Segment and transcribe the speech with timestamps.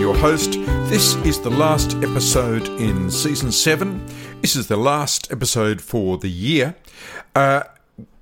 [0.00, 0.52] your host.
[0.88, 4.02] This is the last episode in season seven.
[4.40, 6.74] This is the last episode for the year.
[7.34, 7.64] Uh,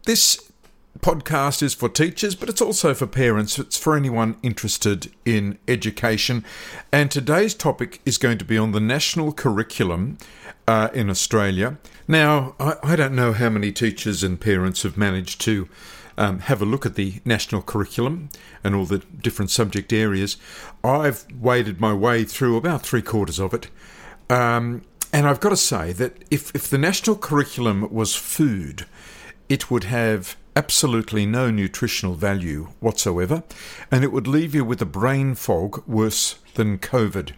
[0.04, 0.50] this
[0.98, 3.60] podcast is for teachers, but it's also for parents.
[3.60, 6.44] It's for anyone interested in education.
[6.90, 10.18] And today's topic is going to be on the national curriculum
[10.66, 11.78] uh, in Australia.
[12.08, 15.68] Now, I, I, don't know how many teachers and parents have managed to
[16.18, 18.28] um, have a look at the national curriculum
[18.62, 20.36] and all the different subject areas.
[20.84, 23.68] I've waded my way through about three quarters of it.
[24.28, 28.84] Um, and I've got to say that if, if the national curriculum was food,
[29.48, 33.44] it would have absolutely no nutritional value whatsoever,
[33.92, 37.30] and it would leave you with a brain fog worse than COVID.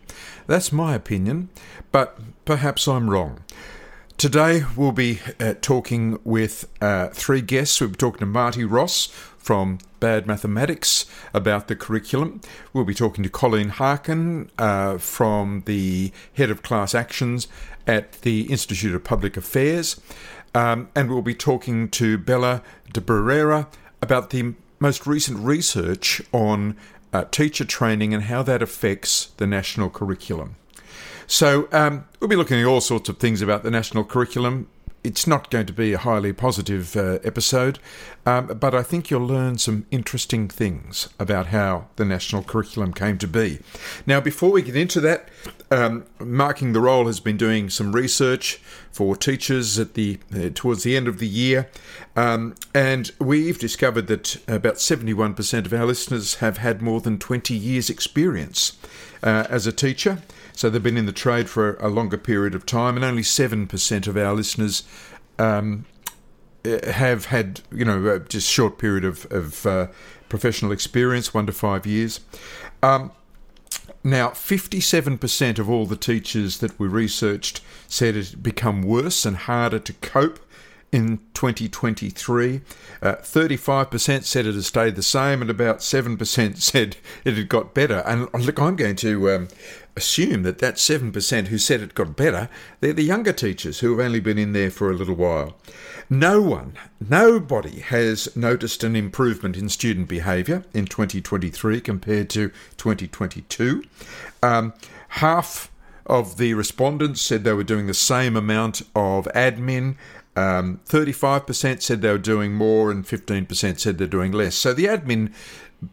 [0.47, 1.51] That's my opinion,
[1.93, 3.45] but perhaps I'm wrong.
[4.21, 7.81] Today we'll be uh, talking with uh, three guests.
[7.81, 12.43] We'll be talking to Marty Ross from Bad Mathematics about the curriculum.
[12.75, 17.49] We'll be talking to Colleen Harkin uh, from the Head of Class Actions
[17.87, 19.99] at the Institute of Public Affairs.
[20.55, 22.63] Um, and we'll be talking to Bella
[22.93, 23.69] d'Abrera
[24.03, 26.77] about the most recent research on
[27.15, 30.57] uh, teacher training and how that affects the national curriculum.
[31.31, 34.67] So, um, we'll be looking at all sorts of things about the national curriculum,
[35.05, 37.79] it's not going to be a highly positive uh, episode,
[38.27, 43.17] um, but I think you'll learn some interesting things about how the national curriculum came
[43.19, 43.61] to be.
[44.07, 45.29] Now, before we get into that,
[45.71, 50.83] um, Marking the Role has been doing some research for teachers at the uh, towards
[50.83, 51.71] the end of the year,
[52.17, 57.55] um, and we've discovered that about 71% of our listeners have had more than 20
[57.55, 58.79] years' experience
[59.23, 60.23] uh, as a teacher.
[60.53, 64.07] So they've been in the trade for a longer period of time, and only 7%
[64.07, 64.83] of our listeners
[65.39, 65.87] um,
[66.65, 69.87] eh, have had, you know, uh, just short period of, of uh,
[70.29, 72.21] professional experience, one to five years.
[72.83, 73.13] Um,
[74.03, 79.37] now, 57% of all the teachers that we researched said it had become worse and
[79.37, 80.39] harder to cope
[80.91, 82.63] in 2023.
[83.03, 87.75] Uh, 35% said it had stayed the same, and about 7% said it had got
[87.75, 88.03] better.
[88.07, 89.49] And look, I'm going to um,
[89.97, 92.49] assume that that 7% who said it got better,
[92.81, 95.57] they're the younger teachers who have only been in there for a little while.
[96.13, 96.73] No one,
[97.09, 103.85] nobody has noticed an improvement in student behaviour in 2023 compared to 2022.
[104.43, 104.73] Um,
[105.11, 105.71] half
[106.07, 109.95] of the respondents said they were doing the same amount of admin.
[110.35, 114.57] Um, 35% said they were doing more, and 15% said they're doing less.
[114.57, 115.33] So the admin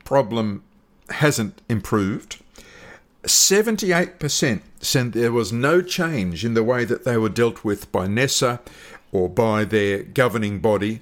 [0.04, 0.64] problem
[1.10, 2.42] hasn't improved.
[3.24, 8.08] 78% said there was no change in the way that they were dealt with by
[8.08, 8.62] NESA
[9.12, 11.02] or by their governing body.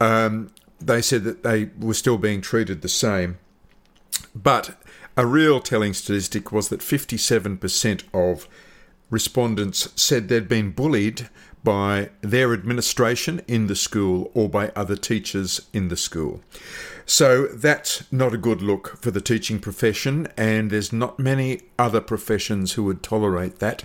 [0.00, 0.50] Um,
[0.80, 3.38] they said that they were still being treated the same.
[4.34, 4.76] But
[5.16, 8.48] a real telling statistic was that 57% of
[9.10, 11.28] respondents said they'd been bullied
[11.62, 16.40] by their administration in the school or by other teachers in the school.
[17.04, 22.00] So that's not a good look for the teaching profession, and there's not many other
[22.00, 23.84] professions who would tolerate that.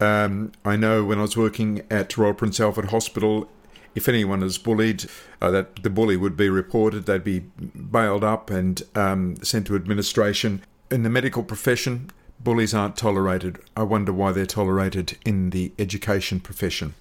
[0.00, 3.48] Um, I know when I was working at Royal Prince Alfred Hospital,
[3.94, 5.06] if anyone is bullied,
[5.40, 7.06] uh, that the bully would be reported.
[7.06, 10.62] They'd be bailed up and um, sent to administration.
[10.90, 12.10] In the medical profession,
[12.40, 13.58] bullies aren't tolerated.
[13.76, 16.94] I wonder why they're tolerated in the education profession.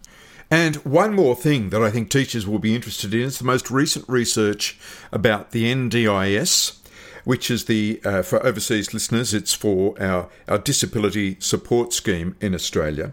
[0.49, 3.69] And one more thing that I think teachers will be interested in is the most
[3.69, 4.79] recent research
[5.11, 6.79] about the NDIS,
[7.27, 12.55] which is the, uh, for overseas listeners, it's for our, our disability support scheme in
[12.55, 13.11] Australia.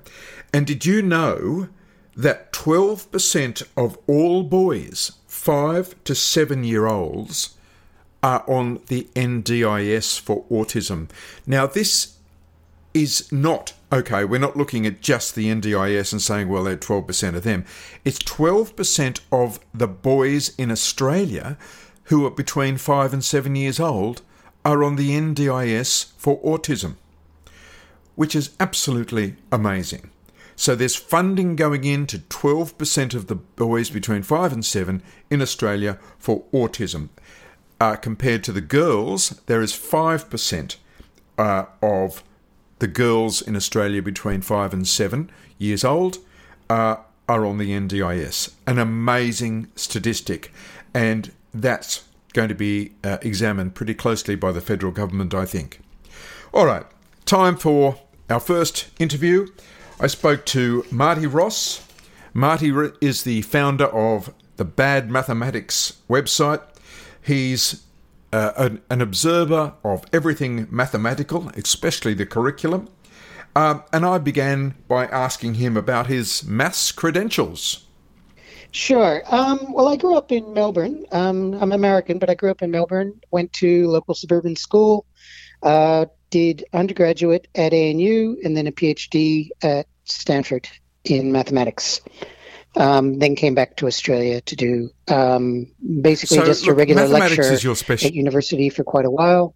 [0.53, 1.69] And did you know
[2.17, 7.57] that 12% of all boys, five to seven year olds,
[8.23, 11.11] are on the NDIS for autism?
[11.45, 12.17] Now, this
[12.95, 14.25] is not okay.
[14.25, 17.65] We're not looking at just the NDIS and saying, well, they're 12% of them.
[18.05, 21.59] It's 12% of the boys in Australia
[22.05, 24.23] who are between five and seven years old
[24.65, 26.97] are on the NDIS for autism,
[28.15, 30.11] which is absolutely amazing.
[30.57, 35.43] So there's funding going in to 12% of the boys between 5 and 7 in
[35.43, 37.09] Australia for autism.
[37.81, 40.77] Uh, compared to the girls, there is 5%
[41.37, 42.23] uh, of
[42.79, 46.19] the girls in Australia between five and seven years old
[46.69, 46.97] uh,
[47.29, 48.53] are on the NDIS.
[48.67, 50.53] An amazing statistic,
[50.93, 55.81] and that's going to be uh, examined pretty closely by the federal government, I think.
[56.53, 56.85] All right,
[57.25, 59.47] time for our first interview.
[60.01, 61.87] I spoke to Marty Ross.
[62.33, 66.63] Marty is the founder of the Bad Mathematics website.
[67.23, 67.85] He's
[68.33, 72.89] uh, an, an, observer of everything mathematical, especially the curriculum.
[73.55, 77.85] Um, and I began by asking him about his maths credentials.
[78.75, 79.23] Sure.
[79.33, 81.07] Um, well, I grew up in Melbourne.
[81.13, 85.07] Um, I'm American, but I grew up in Melbourne, went to local suburban school,
[85.63, 90.69] uh, did undergraduate at ANU, and then a PhD at Stanford
[91.05, 92.01] in mathematics.
[92.75, 95.73] Um, then came back to Australia to do um,
[96.03, 99.55] basically so, just a regular lecture at university for quite a while.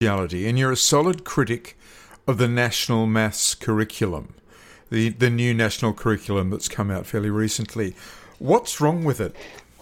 [0.00, 1.76] Reality, And you're a solid critic
[2.26, 4.36] of the national maths curriculum,
[4.94, 7.94] the the new national curriculum that's come out fairly recently.
[8.38, 9.34] What's wrong with it?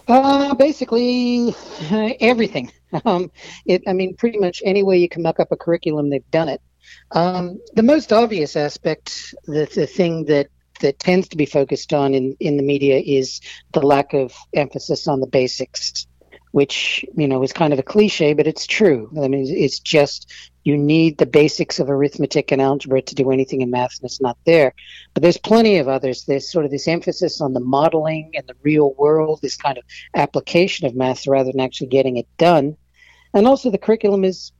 [0.07, 1.55] Uh, basically,
[1.91, 2.71] uh, everything.
[3.05, 3.31] Um,
[3.65, 6.47] it, I mean, pretty much any way you can muck up a curriculum, they've done
[6.47, 6.61] it.
[7.09, 10.49] Um, the most obvious aspect, the, the thing that
[10.81, 15.07] that tends to be focused on in, in the media is the lack of emphasis
[15.07, 16.05] on the basics,
[16.51, 19.09] which, you know, is kind of a cliche, but it's true.
[19.19, 20.31] I mean, it's just
[20.63, 24.21] you need the basics of arithmetic and algebra to do anything in math, and it's
[24.21, 24.73] not there.
[25.13, 26.23] But there's plenty of others.
[26.23, 29.83] There's sort of this emphasis on the modeling and the real world, this kind of
[30.15, 32.77] application of math rather than actually getting it done.
[33.33, 34.51] And also, the curriculum is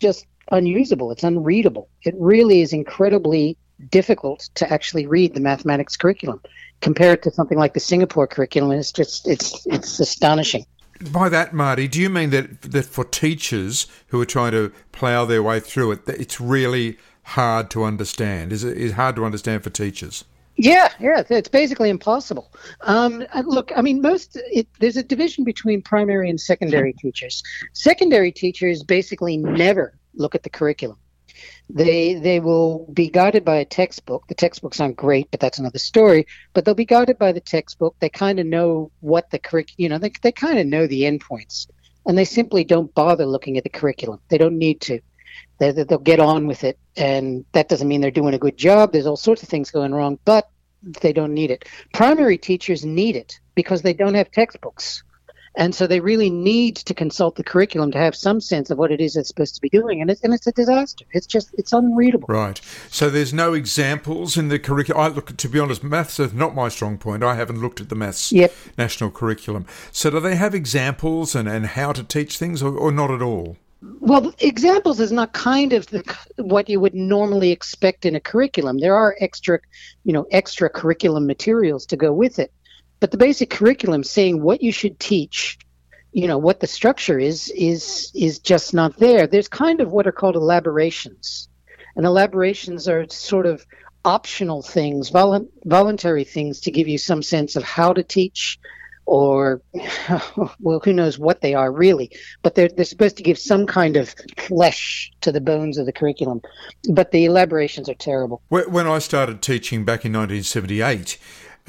[0.00, 1.88] just unusable, it's unreadable.
[2.02, 3.56] It really is incredibly
[3.90, 6.40] difficult to actually read the mathematics curriculum.
[6.80, 10.64] Compared to something like the Singapore curriculum, it's just it's it's astonishing.
[11.12, 15.24] By that, Marty, do you mean that that for teachers who are trying to plough
[15.24, 18.52] their way through it, it's really hard to understand?
[18.52, 20.24] Is it is hard to understand for teachers?
[20.56, 22.52] Yeah, yeah, it's basically impossible.
[22.80, 27.44] Um, look, I mean, most it, there's a division between primary and secondary teachers.
[27.74, 30.98] Secondary teachers basically never look at the curriculum.
[31.70, 34.26] They they will be guided by a textbook.
[34.26, 36.26] The textbooks aren't great, but that's another story.
[36.54, 37.94] But they'll be guided by the textbook.
[38.00, 41.02] They kind of know what the curriculum, you know, they they kind of know the
[41.02, 41.68] endpoints,
[42.06, 44.20] and they simply don't bother looking at the curriculum.
[44.28, 45.00] They don't need to.
[45.58, 48.92] They, they'll get on with it, and that doesn't mean they're doing a good job.
[48.92, 50.48] There's all sorts of things going wrong, but
[51.00, 51.66] they don't need it.
[51.92, 55.02] Primary teachers need it because they don't have textbooks.
[55.58, 58.92] And so they really need to consult the curriculum to have some sense of what
[58.92, 60.00] it is it's supposed to be doing.
[60.00, 61.04] And it's, and it's a disaster.
[61.10, 62.28] It's just, it's unreadable.
[62.28, 62.60] Right.
[62.90, 65.02] So there's no examples in the curriculum.
[65.02, 67.24] I look, to be honest, maths is not my strong point.
[67.24, 68.54] I haven't looked at the maths yep.
[68.78, 69.66] national curriculum.
[69.90, 73.20] So do they have examples and, and how to teach things or, or not at
[73.20, 73.56] all?
[74.00, 76.02] Well, examples is not kind of the,
[76.36, 78.78] what you would normally expect in a curriculum.
[78.78, 79.60] There are extra,
[80.04, 82.52] you know, extra curriculum materials to go with it.
[83.00, 85.58] But the basic curriculum saying what you should teach,
[86.12, 89.26] you know, what the structure is, is is just not there.
[89.26, 91.48] There's kind of what are called elaborations,
[91.96, 93.64] and elaborations are sort of
[94.04, 98.58] optional things, volu- voluntary things to give you some sense of how to teach,
[99.06, 99.60] or
[100.60, 102.10] well, who knows what they are really,
[102.42, 105.92] but they're, they're supposed to give some kind of flesh to the bones of the
[105.92, 106.40] curriculum.
[106.90, 108.42] But the elaborations are terrible.
[108.48, 111.18] When I started teaching back in 1978,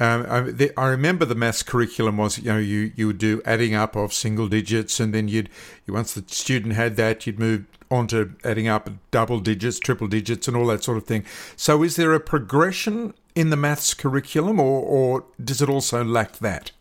[0.00, 3.42] um, I, the, I, remember the maths curriculum was, you know, you, you would do
[3.44, 5.50] adding up of single digits, and then you'd,
[5.86, 10.48] once the student had that, you'd move on to adding up double digits, triple digits,
[10.48, 11.24] and all that sort of thing.
[11.54, 16.38] So, is there a progression in the maths curriculum, or, or does it also lack
[16.38, 16.72] that?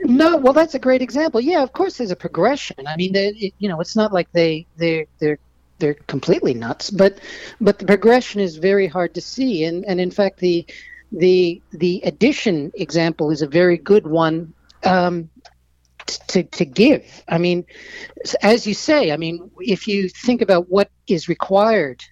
[0.00, 1.40] No, well, that's a great example.
[1.40, 2.86] Yeah, of course, there's a progression.
[2.86, 5.38] I mean, they, you know, it's not like they they they're
[5.78, 7.18] they're completely nuts, but
[7.60, 10.66] but the progression is very hard to see, and and in fact the
[11.12, 14.52] the the addition example is a very good one
[14.84, 15.30] um,
[16.28, 17.24] to to give.
[17.28, 17.64] I mean,
[18.42, 22.04] as you say, I mean, if you think about what is required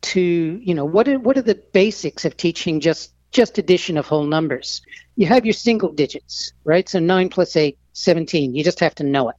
[0.00, 4.06] to, you know, what are, what are the basics of teaching just just addition of
[4.06, 4.82] whole numbers?
[5.16, 6.88] You have your single digits, right?
[6.88, 8.54] So nine plus eight, 17.
[8.54, 9.36] You just have to know it.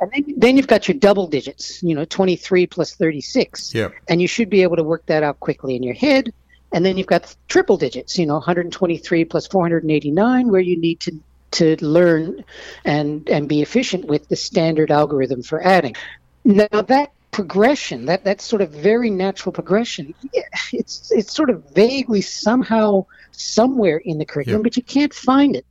[0.00, 3.74] And then, then you've got your double digits, you know, 23 plus 36.
[3.74, 3.90] Yeah.
[4.08, 6.32] And you should be able to work that out quickly in your head.
[6.74, 11.20] And then you've got triple digits, you know, 123 plus 489, where you need to
[11.52, 12.44] to learn
[12.84, 15.94] and and be efficient with the standard algorithm for adding.
[16.44, 20.14] Now that progression, that that sort of very natural progression,
[20.72, 25.64] it's it's sort of vaguely somehow somewhere in the curriculum, but you can't find it.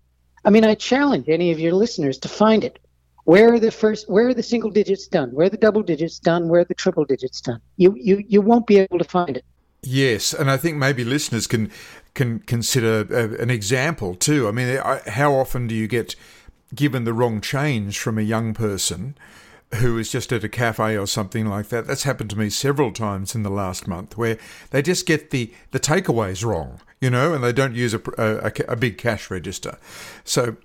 [0.45, 2.79] I mean, I challenge any of your listeners to find it.
[3.25, 4.09] Where are the first?
[4.09, 5.31] Where are the single digits done?
[5.31, 6.47] Where are the double digits done?
[6.47, 7.59] Where are the triple digits done?
[7.75, 9.45] You you you won't be able to find it.
[9.83, 11.69] Yes, and I think maybe listeners can
[12.13, 13.01] can consider
[13.41, 14.47] an example too.
[14.47, 16.15] I mean, how often do you get
[16.73, 19.15] given the wrong change from a young person
[19.75, 21.87] who is just at a cafe or something like that?
[21.87, 24.37] That's happened to me several times in the last month, where
[24.69, 28.51] they just get the the takeaways wrong, you know, and they don't use a, a,
[28.71, 29.77] a big cash register.
[30.23, 30.55] So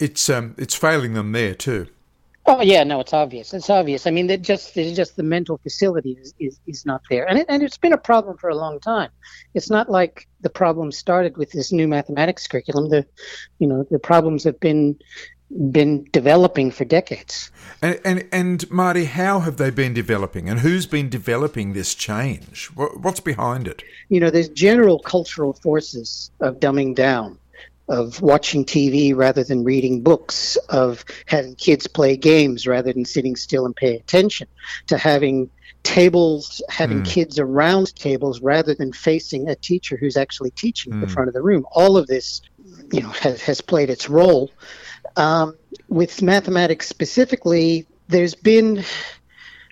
[0.00, 1.86] it's um, it's failing them there too.
[2.46, 3.54] Oh yeah, no, it's obvious.
[3.54, 4.06] It's obvious.
[4.06, 7.38] I mean, that just it's just the mental facility is, is, is not there, and
[7.38, 9.10] it, and it's been a problem for a long time.
[9.54, 12.90] It's not like the problem started with this new mathematics curriculum.
[12.90, 13.06] The,
[13.58, 14.98] you know, the problems have been
[15.70, 17.50] been developing for decades.
[17.80, 22.66] And, and and Marty, how have they been developing, and who's been developing this change?
[22.74, 23.82] What's behind it?
[24.10, 27.38] You know, there's general cultural forces of dumbing down
[27.88, 33.36] of watching TV rather than reading books, of having kids play games rather than sitting
[33.36, 34.48] still and pay attention,
[34.86, 35.50] to having
[35.82, 37.06] tables, having mm.
[37.06, 40.96] kids around tables rather than facing a teacher who's actually teaching mm.
[40.96, 41.12] at the hmm.
[41.12, 41.66] front of the room.
[41.72, 42.40] All of this,
[42.90, 44.50] you know, has, has played its role.
[45.16, 45.56] Um,
[45.88, 48.82] with mathematics specifically, there's been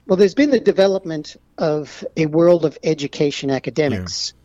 [0.06, 4.32] well, there's been the development of a world of education academics.
[4.34, 4.38] Yeah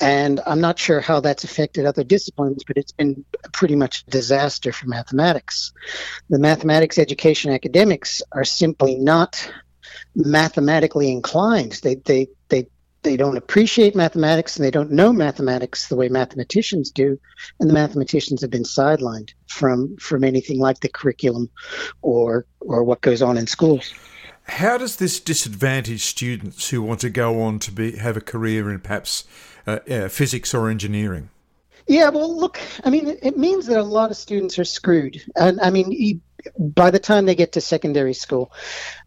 [0.00, 4.10] and I'm not sure how that's affected other disciplines, but it's been pretty much a
[4.10, 5.72] disaster for mathematics.
[6.30, 9.50] The mathematics education academics are simply not
[10.14, 11.80] mathematically inclined.
[11.82, 12.66] They, they, they,
[13.02, 17.18] they don't appreciate mathematics and they don't know mathematics the way mathematicians do.
[17.58, 21.50] And the mathematicians have been sidelined from, from anything like the curriculum
[22.00, 23.92] or, or what goes on in schools.
[24.44, 28.70] How does this disadvantage students who want to go on to be have a career
[28.70, 29.24] in perhaps
[29.66, 31.30] uh, physics or engineering?
[31.86, 35.22] Yeah, well, look, I mean, it means that a lot of students are screwed.
[35.36, 36.20] And I mean,
[36.58, 38.52] by the time they get to secondary school,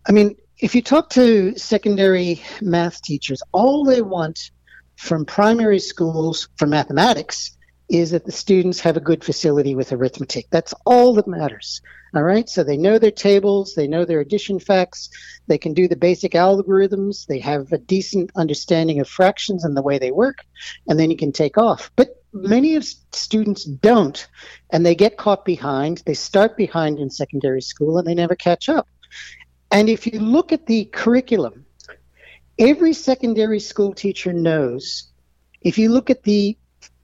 [0.08, 4.52] I mean, if you talk to secondary math teachers, all they want
[4.96, 7.58] from primary schools for mathematics
[7.94, 10.48] is that the students have a good facility with arithmetic.
[10.50, 11.80] That's all that matters.
[12.16, 15.10] All right, so they know their tables, they know their addition facts,
[15.46, 19.82] they can do the basic algorithms, they have a decent understanding of fractions and the
[19.84, 20.40] way they work,
[20.88, 21.92] and then you can take off.
[21.96, 24.28] But many of students don't,
[24.72, 26.02] and they get caught behind.
[26.06, 28.88] They start behind in secondary school and they never catch up.
[29.72, 31.66] And if you look at the curriculum,
[32.58, 35.12] every secondary school teacher knows
[35.62, 36.58] if you look at the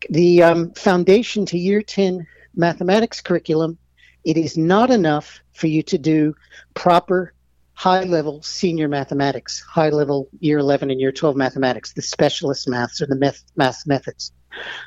[0.10, 2.26] the um, foundation to year 10
[2.56, 3.78] mathematics curriculum
[4.24, 6.36] it is not enough for you to do
[6.74, 7.34] proper
[7.74, 13.02] high level senior mathematics, high level year 11 and year 12 mathematics, the specialist maths
[13.02, 14.34] or the math, math methods.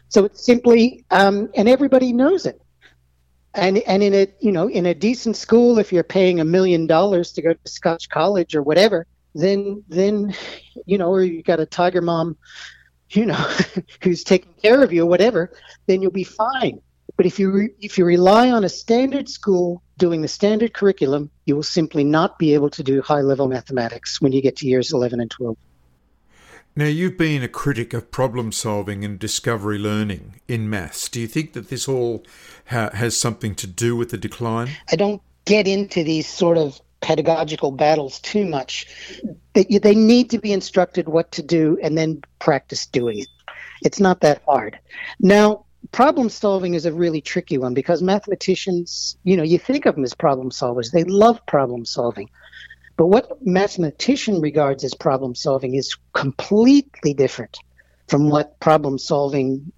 [0.09, 2.61] So it's simply, um, and everybody knows it.
[3.54, 6.87] And, and in a you know in a decent school, if you're paying a million
[6.87, 10.35] dollars to go to Scotch College or whatever, then then
[10.87, 12.38] you know, or you've got a Tiger Mom,
[13.14, 13.49] you know,
[14.02, 15.52] who's taking care of you or whatever,
[15.87, 16.81] then you'll be fine.
[17.16, 21.31] But if you re- if you rely on a standard school doing the standard curriculum,
[21.45, 24.66] you will simply not be able to do high level mathematics when you get to
[24.66, 25.57] years 11 and 12.
[26.75, 31.11] Now, you've been a critic of problem solving and discovery learning in maths.
[31.11, 32.25] Do you think that this all
[32.66, 34.71] ha- has something to do with the decline?
[34.90, 38.87] I don't get into these sort of pedagogical battles too much.
[39.52, 43.28] They, they need to be instructed what to do and then practice doing it.
[43.82, 44.78] It's not that hard.
[45.21, 49.97] Now, problem solving is a really tricky one because mathematicians, you know, you think of
[49.97, 50.92] them as problem solvers.
[50.92, 52.30] They love problem solving.
[52.97, 57.59] But what mathematician regards as problem solving is completely different
[58.09, 59.73] from what problem solving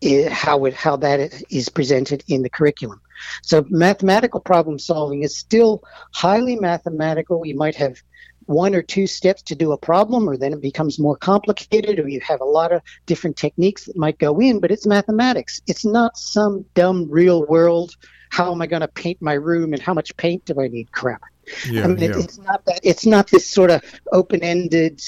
[0.00, 3.00] is, how it how that is presented in the curriculum.
[3.42, 7.46] So mathematical problem solving is still highly mathematical.
[7.46, 8.02] You might have
[8.46, 12.08] one or two steps to do a problem, or then it becomes more complicated, or
[12.08, 15.62] you have a lot of different techniques that might go in, but it's mathematics.
[15.68, 17.94] It's not some dumb real world,
[18.30, 20.90] how am I going to paint my room and how much paint do I need
[20.90, 21.22] crap.
[21.68, 22.10] Yeah, I mean, yeah.
[22.10, 25.00] it, it's not that, it's not this sort of open ended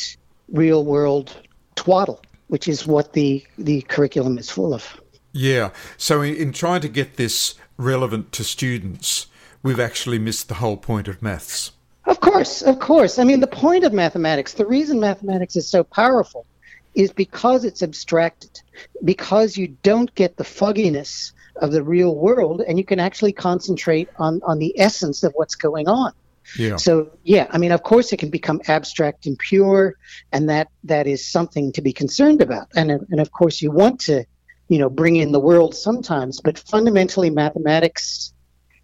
[0.49, 1.37] real world
[1.75, 5.00] twaddle, which is what the, the curriculum is full of.
[5.33, 5.71] Yeah.
[5.97, 9.26] So, in, in trying to get this relevant to students,
[9.62, 11.72] we've actually missed the whole point of maths.
[12.06, 13.18] Of course, of course.
[13.18, 16.46] I mean, the point of mathematics, the reason mathematics is so powerful
[16.94, 18.60] is because it's abstracted,
[19.04, 24.08] because you don't get the fogginess of the real world and you can actually concentrate
[24.18, 26.12] on, on the essence of what's going on.
[26.58, 26.76] Yeah.
[26.76, 29.96] So yeah, I mean, of course, it can become abstract and pure,
[30.32, 32.68] and that that is something to be concerned about.
[32.74, 34.24] And and of course, you want to,
[34.69, 38.33] you know, bring in the world sometimes, but fundamentally, mathematics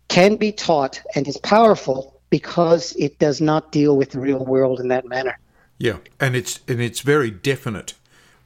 [0.08, 4.80] can be taught and is powerful because it does not deal with the real world
[4.80, 5.38] in that manner.
[5.78, 7.94] Yeah, and it's and it's very definite.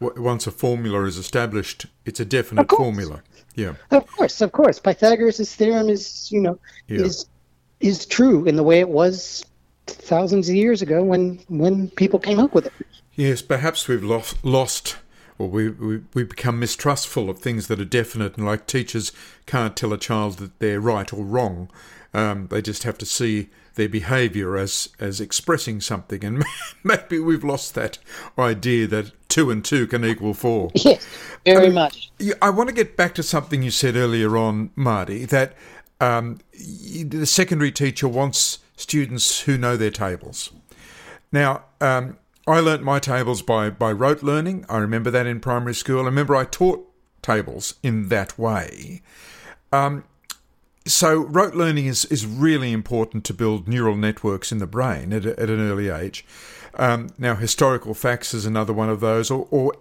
[0.00, 3.22] Once a formula is established, it's a definite formula.
[3.54, 4.78] Yeah, of course, of course.
[4.78, 6.58] Pythagoras' theorem is, you know,
[6.88, 7.02] yeah.
[7.02, 7.26] is
[7.80, 9.44] is true in the way it was
[9.86, 12.72] thousands of years ago when when people came up with it.
[13.14, 14.96] Yes, perhaps we've lost lost
[15.38, 19.12] or we, we, we become mistrustful of things that are definite, and like teachers
[19.46, 21.70] can't tell a child that they're right or wrong.
[22.14, 26.44] Um, they just have to see their behaviour as as expressing something, and
[26.84, 27.98] maybe we've lost that
[28.38, 30.70] idea that two and two can equal four.
[30.84, 31.06] Yes,
[31.44, 32.10] very um, much.
[32.40, 35.54] I want to get back to something you said earlier on, Marty, that
[36.00, 40.52] um, the secondary teacher wants students who know their tables.
[41.30, 44.66] Now, um, I learnt my tables by, by rote learning.
[44.68, 46.02] I remember that in primary school.
[46.02, 46.88] I remember I taught
[47.22, 49.02] tables in that way.
[49.72, 50.04] Um,
[50.84, 55.24] so rote learning is, is really important to build neural networks in the brain at,
[55.24, 56.24] at an early age.
[56.74, 59.74] Um, now, historical facts is another one of those, or, or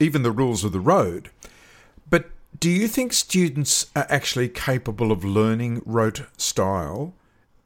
[0.00, 1.30] even the rules of the road.
[2.10, 7.14] But do you think students are actually capable of learning rote style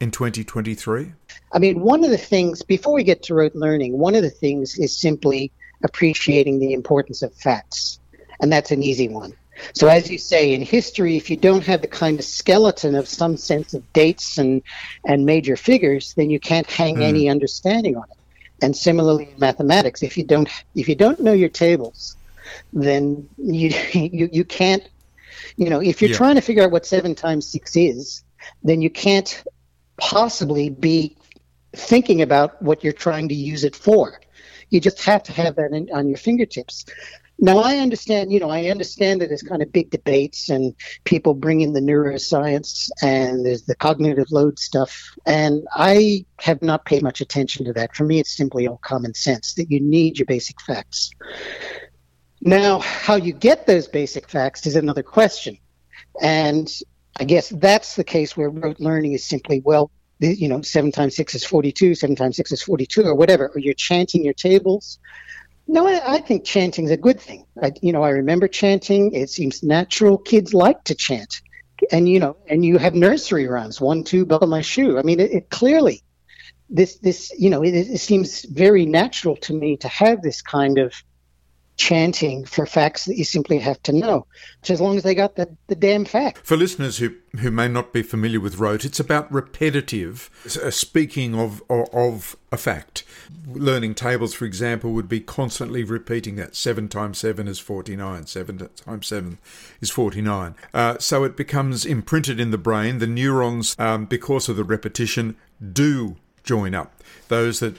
[0.02, 1.12] in 2023?
[1.52, 4.30] I mean, one of the things, before we get to rote learning, one of the
[4.30, 5.52] things is simply
[5.84, 8.00] appreciating the importance of facts.
[8.40, 9.32] And that's an easy one.
[9.74, 13.06] So, as you say, in history, if you don't have the kind of skeleton of
[13.06, 14.62] some sense of dates and,
[15.06, 17.02] and major figures, then you can't hang mm.
[17.02, 18.16] any understanding on it.
[18.60, 22.16] And similarly in mathematics, if you don't if you don't know your tables,
[22.72, 24.88] then you you, you can't
[25.56, 26.16] you know if you're yeah.
[26.16, 28.24] trying to figure out what seven times six is,
[28.64, 29.44] then you can't
[29.98, 31.16] possibly be
[31.74, 34.20] thinking about what you're trying to use it for.
[34.70, 36.84] You just have to have that in, on your fingertips.
[37.38, 41.34] Now, I understand, you know, I understand that there's kind of big debates and people
[41.34, 45.12] bring in the neuroscience and there's the cognitive load stuff.
[45.26, 47.96] And I have not paid much attention to that.
[47.96, 51.10] For me, it's simply all common sense that you need your basic facts.
[52.42, 55.58] Now, how you get those basic facts is another question.
[56.20, 56.72] And
[57.18, 61.16] I guess that's the case where rote learning is simply, well, you know, seven times
[61.16, 64.98] six is 42, seven times six is 42, or whatever, or you're chanting your tables.
[65.66, 67.44] No, I, I think chanting is a good thing.
[67.62, 69.12] I, you know, I remember chanting.
[69.14, 70.18] It seems natural.
[70.18, 71.40] Kids like to chant.
[71.90, 74.98] And, you know, and you have nursery rhymes, one, two, buckle my shoe.
[74.98, 76.02] I mean, it, it clearly,
[76.70, 80.78] this, this, you know, it, it seems very natural to me to have this kind
[80.78, 80.94] of
[81.76, 84.26] chanting for facts that you simply have to know,
[84.68, 86.46] as long as they got the, the damn fact.
[86.46, 90.30] For listeners who, who may not be familiar with rote, it's about repetitive
[90.62, 93.04] uh, speaking of, of, a fact.
[93.46, 96.54] Learning tables, for example, would be constantly repeating that.
[96.54, 99.38] 7 times 7 is 49, 7 times 7
[99.80, 100.54] is 49.
[100.74, 102.98] Uh, so it becomes imprinted in the brain.
[102.98, 105.36] The neurons, um, because of the repetition,
[105.72, 107.02] do join up.
[107.28, 107.78] Those that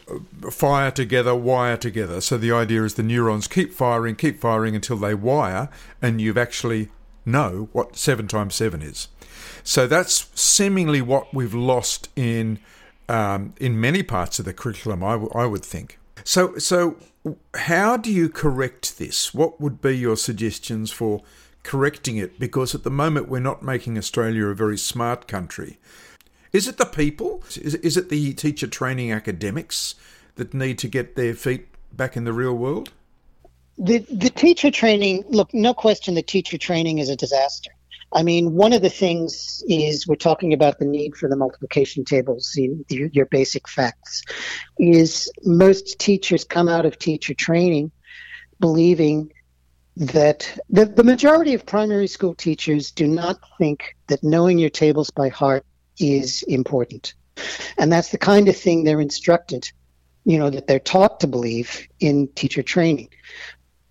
[0.52, 2.22] fire together wire together.
[2.22, 5.70] So the idea is the neurons keep firing, keep firing until they wire,
[6.02, 6.90] and you've actually
[7.26, 9.08] know what 7 times 7 is.
[9.64, 12.60] So that's seemingly what we've lost in
[13.10, 16.00] um, in many parts of the curriculum, I, w- I would think.
[16.24, 16.98] So, so
[17.56, 19.34] how do you correct this?
[19.34, 21.22] What would be your suggestions for
[21.64, 22.40] correcting it?
[22.40, 25.80] Because at the moment, we're not making Australia a very smart country.
[26.54, 27.44] Is it the people?
[27.56, 29.96] Is, is it the teacher training academics
[30.36, 32.92] that need to get their feet back in the real world?
[33.80, 37.72] The, the teacher training, look, no question the teacher training is a disaster.
[38.16, 42.06] I mean, one of the things is we're talking about the need for the multiplication
[42.06, 44.22] tables, your, your basic facts,
[44.78, 47.92] is most teachers come out of teacher training
[48.60, 49.34] believing
[49.98, 55.10] that the, the majority of primary school teachers do not think that knowing your tables
[55.10, 55.66] by heart
[56.00, 57.14] is important.
[57.78, 59.72] And that's the kind of thing they're instructed,
[60.26, 63.10] you know, that they're taught to believe in teacher training.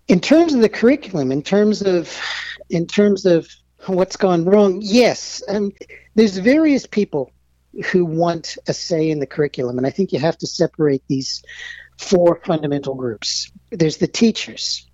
[0.07, 2.17] In terms of the curriculum, in terms of
[2.69, 3.47] in terms of
[3.85, 5.71] what's gone wrong, yes, um,
[6.15, 7.31] there's various people
[7.91, 11.43] who want a say in the curriculum, and I think you have to separate these
[11.97, 13.51] four fundamental groups.
[13.71, 14.87] There's the teachers.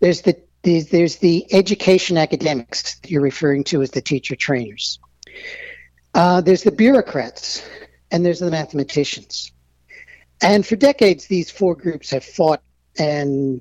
[0.00, 4.98] There's the there's the education academics you're referring to as the teacher trainers.
[6.16, 7.62] Uh, there's the bureaucrats,
[8.10, 9.52] and there's the mathematicians.
[10.40, 12.62] And for decades, these four groups have fought
[12.98, 13.60] and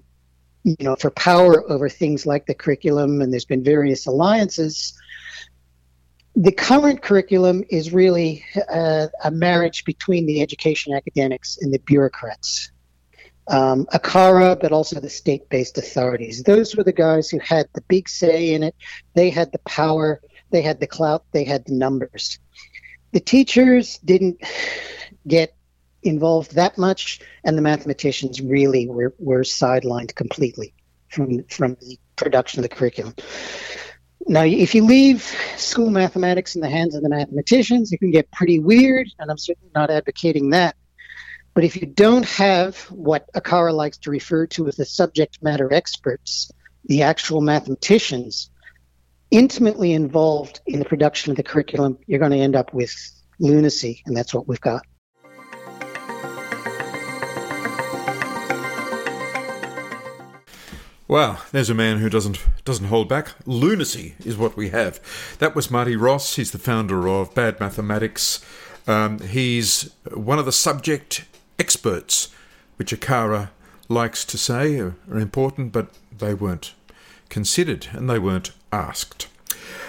[0.64, 4.98] you know for power over things like the curriculum, and there's been various alliances.
[6.38, 12.72] The current curriculum is really a, a marriage between the education academics and the bureaucrats.
[13.50, 16.42] Um, ACARA, but also the state based authorities.
[16.42, 18.76] Those were the guys who had the big say in it.
[19.14, 20.22] They had the power,
[20.56, 22.40] they had the clout, they had the numbers
[23.16, 24.44] the teachers didn't
[25.26, 25.56] get
[26.04, 30.74] involved that much, and the mathematicians really were, were sidelined completely
[31.08, 33.16] from from the production of the curriculum.
[34.28, 35.24] Now, if you leave
[35.56, 39.38] school mathematics in the hands of the mathematicians, it can get pretty weird, and I'm
[39.38, 40.76] certainly not advocating that.
[41.54, 45.72] But if you don't have what ACARA likes to refer to as the subject matter
[45.72, 46.52] experts,
[46.84, 48.50] the actual mathematicians,
[49.36, 52.94] intimately involved in the production of the curriculum, you're going to end up with
[53.40, 54.86] lunacy, and that's what we've got.
[61.08, 63.36] Wow, there's a man who doesn't doesn't hold back.
[63.46, 65.00] Lunacy is what we have.
[65.38, 66.36] That was Marty Ross.
[66.36, 68.44] He's the founder of Bad Mathematics.
[68.88, 71.26] Um, he's one of the subject
[71.60, 72.30] experts,
[72.78, 73.50] which ACARA
[73.88, 76.74] likes to say are, are important, but they weren't
[77.30, 79.28] considered and they weren't asked.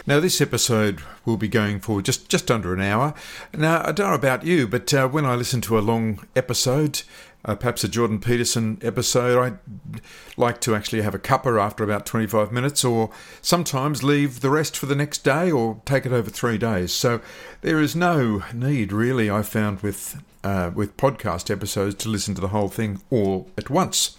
[0.07, 3.13] Now, this episode will be going for just, just under an hour.
[3.53, 7.03] Now, I don't know about you, but uh, when I listen to a long episode,
[7.45, 9.39] uh, perhaps a Jordan Peterson episode.
[9.39, 10.01] I
[10.37, 14.77] like to actually have a cuppa after about 25 minutes, or sometimes leave the rest
[14.77, 16.93] for the next day, or take it over three days.
[16.93, 17.21] So
[17.63, 22.41] there is no need, really, I found with uh, with podcast episodes to listen to
[22.41, 24.17] the whole thing all at once.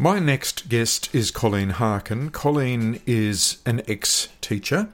[0.00, 2.30] My next guest is Colleen Harkin.
[2.30, 4.88] Colleen is an ex teacher.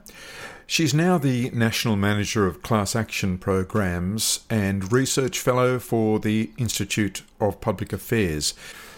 [0.65, 7.21] She's now the National Manager of Class Action Programs and Research Fellow for the Institute
[7.39, 8.53] of Public Affairs.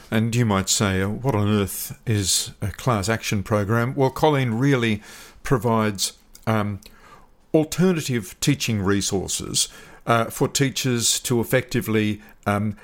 [0.10, 3.94] And you might say, what on earth is a class action program?
[3.94, 5.04] Well, Colleen really
[5.44, 6.14] provides
[6.48, 6.80] um,
[7.54, 9.70] alternative teaching resources
[10.08, 12.76] uh, for teachers to effectively um,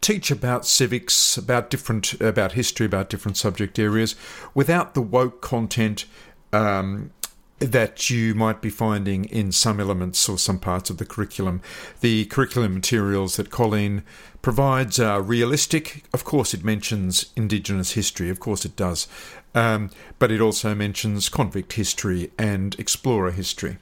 [0.00, 4.16] teach about civics, about different, about history, about different subject areas,
[4.54, 6.04] without the woke content
[6.52, 7.10] um,
[7.58, 11.60] that you might be finding in some elements or some parts of the curriculum.
[12.00, 14.02] The curriculum materials that Colleen
[14.42, 16.04] provides are realistic.
[16.12, 19.08] Of course, it mentions Indigenous history, of course, it does,
[19.54, 23.78] um, but it also mentions convict history and explorer history.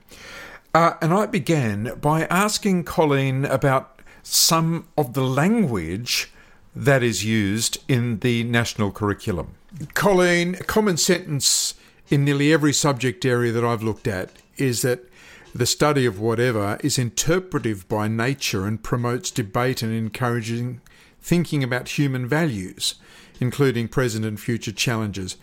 [0.75, 3.96] Uh, and I began by asking Colleen about
[4.29, 6.33] some of the language
[6.75, 9.55] that is used in the national curriculum.
[9.95, 11.75] Colleen, a common sentence
[12.09, 15.09] in nearly every subject area that I've looked at is that
[15.55, 20.81] the study of whatever is interpretive by nature and promotes debate and encouraging
[21.21, 22.97] thinking about human values,
[23.41, 25.37] including present and future challenges.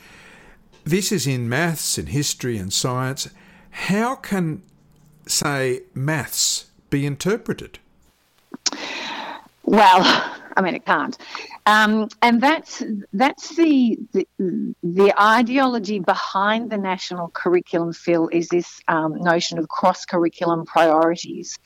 [0.83, 3.29] This is in maths and history and science.
[3.71, 4.61] How can,
[5.25, 7.79] say, maths be interpreted?
[9.63, 11.17] Well, I mean, it can't.
[11.65, 14.27] Um, and that's that's the, the,
[14.83, 17.93] the ideology behind the national curriculum.
[17.93, 21.57] Phil is this um, notion of cross curriculum priorities,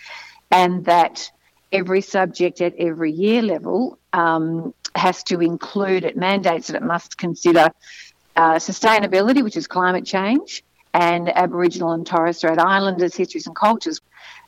[0.51, 1.29] and that
[1.71, 7.17] every subject at every year level um, has to include it mandates that it must
[7.17, 7.69] consider
[8.35, 13.99] uh, sustainability, which is climate change, and Aboriginal and Torres Strait Islanders histories and cultures.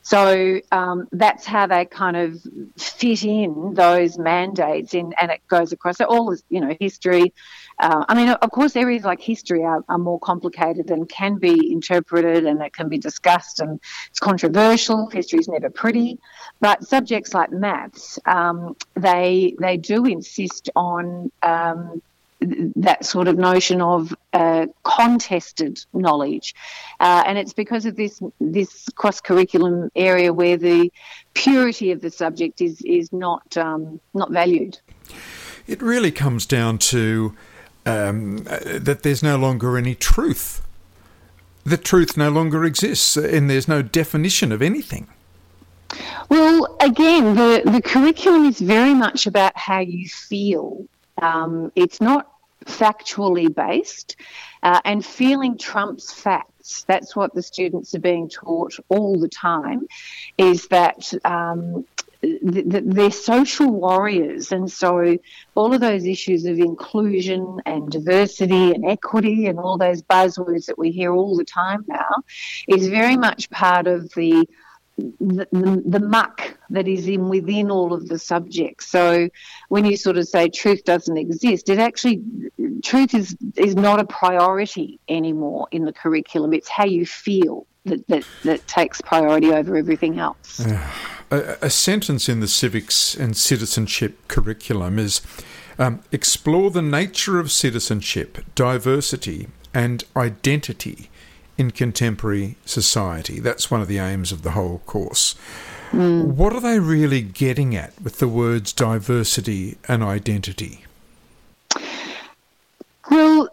[0.09, 2.41] So um, that's how they kind of
[2.79, 7.31] fit in those mandates, in, and it goes across so all, you know, history.
[7.79, 11.71] Uh, I mean, of course, areas like history are, are, more complicated and can be
[11.71, 15.11] interpreted, and it can be discussed, and it's controversial.
[15.11, 16.17] History is never pretty,
[16.59, 22.01] but subjects like maths, um, they they do insist on um,
[22.41, 26.55] that sort of notion of uh, contested knowledge,
[26.99, 30.91] uh, and it's because of this this cross curriculum area where the
[31.33, 34.79] purity of the subject is is not um, not valued.
[35.67, 37.35] It really comes down to
[37.85, 40.61] um, that there's no longer any truth.
[41.63, 45.07] The truth no longer exists, and there's no definition of anything.
[46.29, 50.87] Well, again, the, the curriculum is very much about how you feel
[51.21, 52.31] um, it's not
[52.65, 54.15] factually based,
[54.63, 56.83] uh, and feeling trumps facts.
[56.87, 59.87] That's what the students are being taught all the time.
[60.37, 61.85] Is that um,
[62.21, 65.17] they're social warriors, and so
[65.55, 70.77] all of those issues of inclusion and diversity and equity and all those buzzwords that
[70.77, 72.23] we hear all the time now
[72.67, 74.45] is very much part of the
[75.19, 75.47] the,
[75.85, 78.87] the, muck that is in within all of the subjects.
[78.87, 79.29] So
[79.69, 82.21] when you sort of say truth doesn't exist, it actually
[82.83, 86.53] truth is is not a priority anymore in the curriculum.
[86.53, 90.65] It's how you feel that that, that takes priority over everything else.
[91.31, 95.21] a, a, sentence in the civics and citizenship curriculum is.
[95.77, 101.09] Um, explore the nature of citizenship, diversity, and identity
[101.59, 103.41] in contemporary society.
[103.41, 105.35] That's one of the aims of the whole course.
[105.91, 106.27] Mm.
[106.35, 110.85] What are they really getting at with the words diversity and identity?
[113.11, 113.49] Well,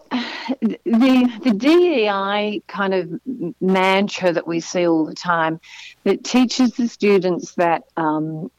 [0.61, 3.19] the the DEI kind of
[3.59, 5.59] mantra that we see all the time
[6.03, 8.49] that teaches the students that um,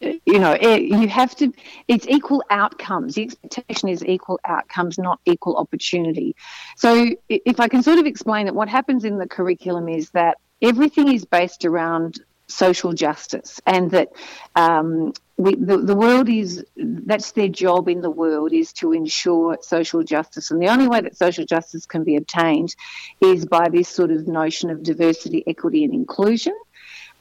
[0.00, 1.52] you know, eh, you have to,
[1.88, 3.14] it's equal outcomes.
[3.14, 6.36] The expectation is equal outcomes, not equal opportunity.
[6.76, 10.38] So, if I can sort of explain that, what happens in the curriculum is that
[10.60, 14.08] everything is based around social justice and that
[14.54, 19.58] um, we, the, the world is that's their job in the world is to ensure
[19.62, 22.74] social justice and the only way that social justice can be obtained
[23.20, 26.54] is by this sort of notion of diversity equity and inclusion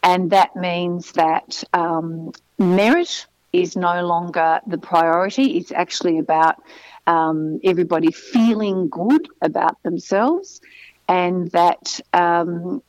[0.03, 5.57] and that means that um, merit is no longer the priority.
[5.57, 6.61] It's actually about
[7.07, 10.61] um, everybody feeling good about themselves,
[11.07, 12.81] and that um,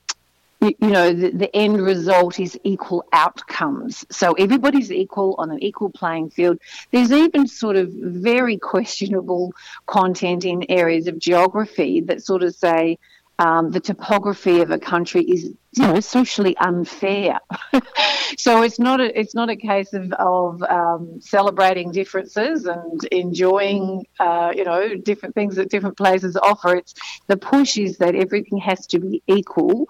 [0.61, 4.07] you, know the, the, end result is equal outcomes.
[4.11, 6.59] So everybody's equal on an equal playing field.
[6.91, 9.53] There's even sort of very questionable
[9.87, 12.99] content in areas of geography that sort of say
[13.39, 17.39] um, the topography of a country is you know socially unfair.
[18.39, 24.07] so it's not a it's not a case of of um, celebrating differences and enjoying
[24.19, 26.77] uh, you know different things that different places offer.
[26.77, 26.95] It's
[27.27, 29.89] the push is that everything has to be equal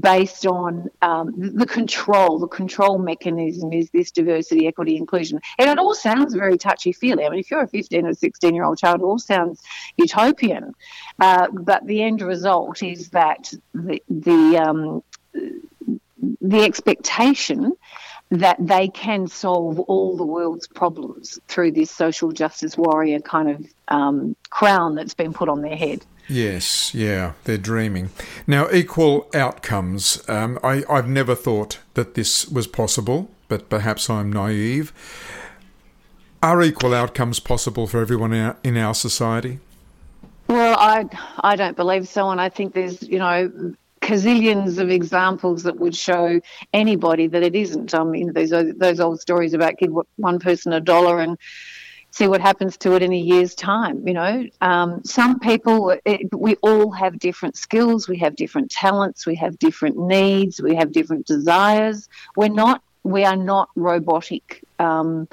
[0.00, 2.38] based on um, the control.
[2.38, 5.40] The control mechanism is this diversity, equity, inclusion.
[5.58, 7.24] And it all sounds very touchy feely.
[7.24, 9.62] I mean, if you're a 15 or 16 year old child, it all sounds
[9.96, 10.74] utopian.
[11.20, 15.02] Uh, but the end result is that the, the, um,
[16.40, 17.72] the expectation
[18.30, 23.66] that they can solve all the world's problems through this social justice warrior kind of
[23.88, 26.04] um, crown that's been put on their head.
[26.28, 28.10] Yes, yeah, they're dreaming.
[28.46, 30.22] Now, equal outcomes.
[30.28, 34.92] Um, I, I've never thought that this was possible, but perhaps I'm naive.
[36.42, 39.60] Are equal outcomes possible for everyone in our, in our society?
[40.48, 41.06] Well, I
[41.40, 45.96] I don't believe so, and I think there's you know gazillions of examples that would
[45.96, 46.40] show
[46.72, 47.94] anybody that it isn't.
[47.94, 51.36] I mean, those those old stories about give one person a dollar and
[52.16, 54.08] see what happens to it in a year's time.
[54.08, 59.26] You know, um, some people, it, we all have different skills, we have different talents,
[59.26, 62.08] we have different needs, we have different desires.
[62.34, 64.64] We're not, we are not robotic.
[64.78, 65.28] Um,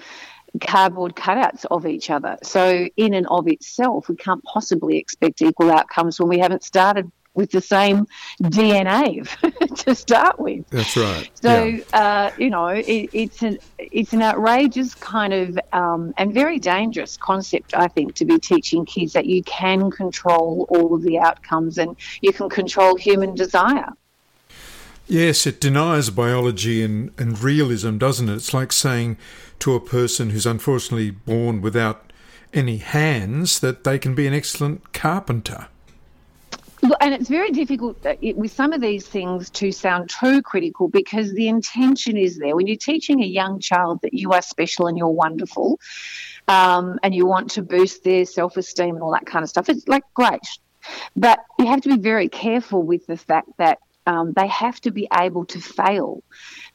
[0.62, 2.38] cardboard cutouts of each other.
[2.44, 7.12] So, in and of itself, we can't possibly expect equal outcomes when we haven't started
[7.36, 8.08] with the same
[8.42, 9.28] DNA
[9.84, 10.68] to start with.
[10.70, 11.30] That's right.
[11.42, 11.84] So yeah.
[11.94, 17.18] uh, you know, it, it's an it's an outrageous kind of um, and very dangerous
[17.18, 21.78] concept, I think, to be teaching kids that you can control all of the outcomes
[21.78, 23.90] and you can control human desire.
[25.06, 28.36] Yes, it denies biology and, and realism, doesn't it?
[28.36, 29.18] It's like saying
[29.60, 32.14] to a person who's unfortunately born without
[32.54, 35.68] any hands that they can be an excellent carpenter
[37.00, 41.34] and it's very difficult uh, with some of these things to sound too critical because
[41.34, 42.56] the intention is there.
[42.56, 45.80] When you're teaching a young child that you are special and you're wonderful,
[46.48, 49.70] um, and you want to boost their self esteem and all that kind of stuff,
[49.70, 50.42] it's like great.
[51.16, 54.92] But you have to be very careful with the fact that um, they have to
[54.92, 56.22] be able to fail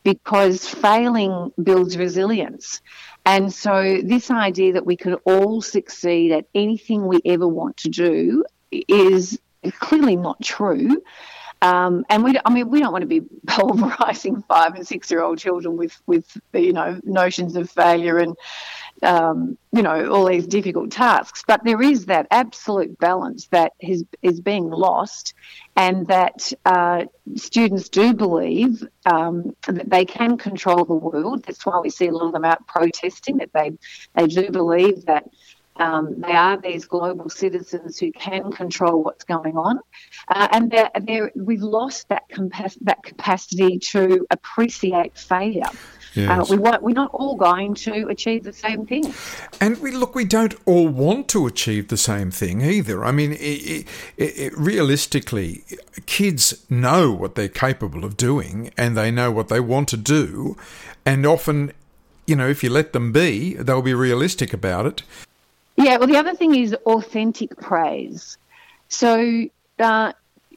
[0.03, 2.81] because failing builds resilience.
[3.27, 7.90] And so, this idea that we can all succeed at anything we ever want to
[7.90, 9.38] do is
[9.81, 11.03] clearly not true.
[11.61, 15.23] Um, and we, I mean, we don't want to be pulverising five and six year
[15.23, 18.37] old children with, with, you know, notions of failure and,
[19.03, 21.42] um, you know, all these difficult tasks.
[21.47, 25.35] But there is that absolute balance that is, is being lost,
[25.77, 27.05] and that uh,
[27.37, 31.44] students do believe um, that they can control the world.
[31.44, 33.38] That's why we see a lot of them out protesting.
[33.38, 33.73] That they
[34.14, 35.29] they do believe that
[35.79, 39.79] um, they are these global citizens who can control what's going on,
[40.29, 45.71] uh, and they're, they're, we've lost that, compa- that capacity to appreciate failure.
[46.17, 46.51] Uh, yes.
[46.51, 49.12] Uh, we want, we're not all going to achieve the same thing.
[49.61, 53.05] And we look, we don't all want to achieve the same thing either.
[53.05, 53.87] I mean, it, it,
[54.17, 55.64] it, realistically,
[56.07, 60.57] kids know what they're capable of doing and they know what they want to do.
[61.05, 61.73] And often,
[62.27, 65.03] you know, if you let them be, they'll be realistic about it.
[65.79, 68.37] Yeah, well, the other thing is authentic praise.
[68.88, 69.45] So,
[69.79, 70.12] uh,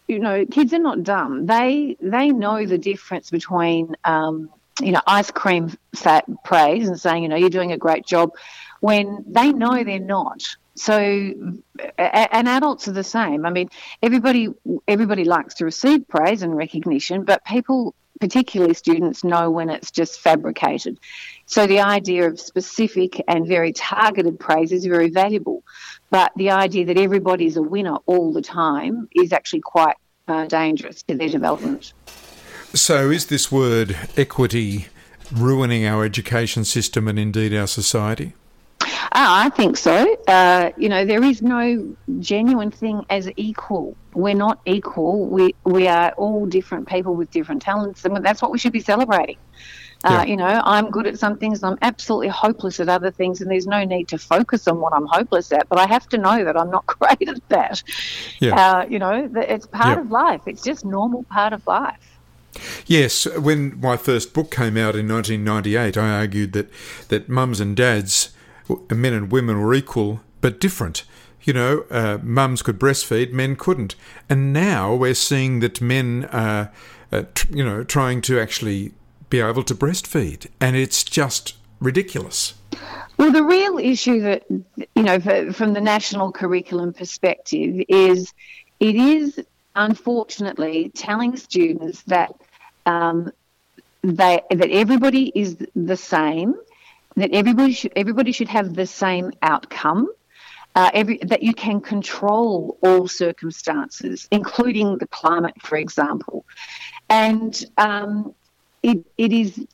[0.08, 1.46] you know, kids are not dumb.
[1.46, 4.50] They they know the difference between, um,
[4.82, 8.32] you know, ice cream fat praise and saying, you know, you're doing a great job,
[8.80, 10.42] when they know they're not.
[10.76, 13.46] So, and adults are the same.
[13.46, 13.70] I mean,
[14.02, 14.48] everybody
[14.88, 20.20] everybody likes to receive praise and recognition, but people particularly students know when it's just
[20.20, 21.00] fabricated.
[21.52, 25.64] So the idea of specific and very targeted praise is very valuable.
[26.10, 29.98] But the idea that everybody's a winner all the time is actually quite
[30.30, 31.92] uh, dangerous to their development.
[32.74, 34.88] So is this word equity
[35.30, 38.32] ruining our education system and indeed our society?
[39.12, 40.16] Ah, I think so.
[40.30, 43.98] Uh, you know, there is no genuine thing as equal.
[44.14, 45.26] We're not equal.
[45.26, 48.80] We we are all different people with different talents, and that's what we should be
[48.80, 49.38] celebrating.
[50.04, 50.24] Uh, yeah.
[50.24, 53.68] You know, I'm good at some things, I'm absolutely hopeless at other things, and there's
[53.68, 55.70] no need to focus on what I'm hopeless at.
[55.70, 57.84] But I have to know that I'm not great at that.
[58.40, 58.56] Yeah.
[58.56, 60.02] Uh, you know, it's part yeah.
[60.02, 60.42] of life.
[60.48, 62.12] It's just normal part of life.
[62.86, 66.70] Yes, when my first book came out in 1998, I argued that
[67.08, 68.32] that mums and dads,
[68.90, 71.04] men and women, were equal but different.
[71.44, 73.96] You know, uh, mums could breastfeed, men couldn't,
[74.30, 76.72] and now we're seeing that men are,
[77.12, 78.94] uh, tr- you know, trying to actually
[79.32, 82.54] be able to breastfeed, and it's just ridiculous.
[83.18, 85.20] Well, the real issue that you know,
[85.52, 88.34] from the national curriculum perspective, is
[88.80, 89.40] it is
[89.76, 92.34] unfortunately telling students that
[92.86, 93.32] um,
[94.04, 96.56] they that everybody is the same,
[97.16, 100.10] that everybody should everybody should have the same outcome.
[100.74, 106.46] Uh, every, that you can control all circumstances, including the climate, for example,
[107.10, 108.34] and um,
[108.84, 109.66] it, it is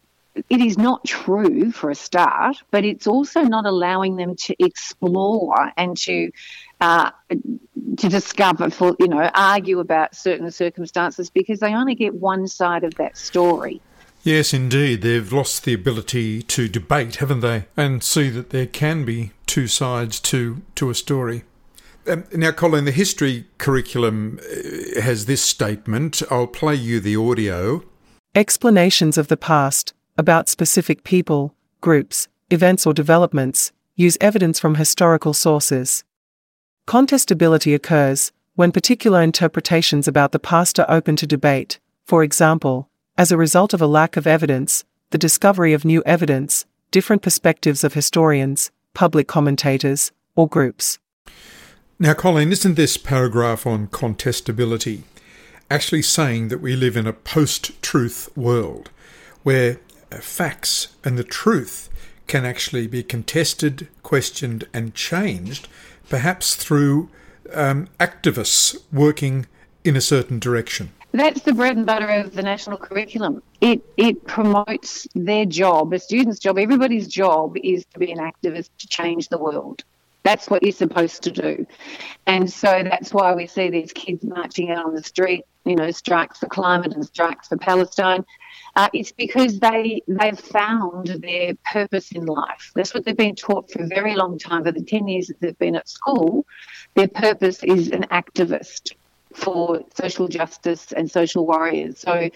[0.49, 5.71] it is not true for a start, but it's also not allowing them to explore
[5.77, 6.31] and to
[6.79, 7.09] uh,
[7.97, 12.83] to discover, for you know, argue about certain circumstances because they only get one side
[12.83, 13.81] of that story.
[14.23, 19.05] Yes, indeed, they've lost the ability to debate, haven't they, and see that there can
[19.05, 21.43] be two sides to to a story.
[22.07, 26.21] Um, now, Colleen, the history curriculum uh, has this statement.
[26.29, 27.83] I'll play you the audio.
[28.35, 35.33] Explanations of the past, about specific people, groups, events, or developments, use evidence from historical
[35.33, 36.03] sources.
[36.87, 43.31] Contestability occurs when particular interpretations about the past are open to debate, for example, as
[43.31, 47.93] a result of a lack of evidence, the discovery of new evidence, different perspectives of
[47.93, 50.99] historians, public commentators, or groups.
[51.99, 55.03] Now, Colleen, isn't this paragraph on contestability
[55.69, 58.89] actually saying that we live in a post truth world
[59.43, 59.79] where
[60.11, 61.89] uh, facts and the truth
[62.27, 65.67] can actually be contested, questioned, and changed,
[66.09, 67.09] perhaps through
[67.53, 69.45] um, activists working
[69.83, 70.91] in a certain direction.
[71.13, 73.41] That's the bread and butter of the national curriculum.
[73.61, 76.59] It it promotes their job, a student's job.
[76.59, 79.83] Everybody's job is to be an activist to change the world.
[80.27, 81.65] That's what you're supposed to do.
[82.25, 85.89] And so that's why we see these kids marching out on the street, you know,
[85.91, 88.25] strikes for climate and strikes for Palestine.
[88.75, 92.73] Uh, it's because they they've found their purpose in life.
[92.75, 94.65] That's what they've been taught for a very long time.
[94.65, 96.45] For the ten years that they've been at school,
[96.95, 98.95] their purpose is an activist
[99.33, 101.99] for social justice and social warriors.
[101.99, 102.29] So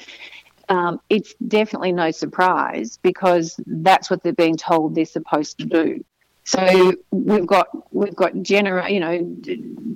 [0.70, 6.06] um, it's definitely no surprise because that's what they're being told they're supposed to do.
[6.52, 9.36] So we've got we've got genera- you know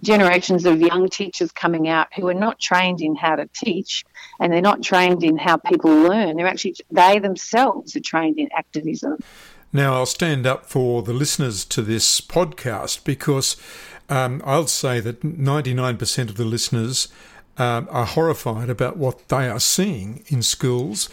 [0.02, 4.06] generations of young teachers coming out who are not trained in how to teach,
[4.40, 6.38] and they're not trained in how people learn.
[6.38, 9.18] They're actually they themselves are trained in activism.
[9.74, 13.58] Now I'll stand up for the listeners to this podcast because
[14.08, 17.10] um, I'll say that 99% of the listeners
[17.58, 21.10] um, are horrified about what they are seeing in schools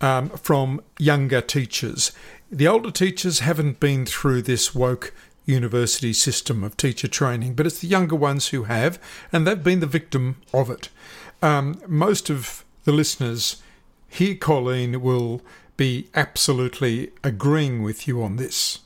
[0.00, 2.12] um, from younger teachers.
[2.50, 5.12] The older teachers haven't been through this woke
[5.46, 9.00] university system of teacher training, but it's the younger ones who have,
[9.32, 10.88] and they've been the victim of it.
[11.42, 13.62] Um, most of the listeners
[14.08, 15.42] here, Colleen, will
[15.76, 18.78] be absolutely agreeing with you on this.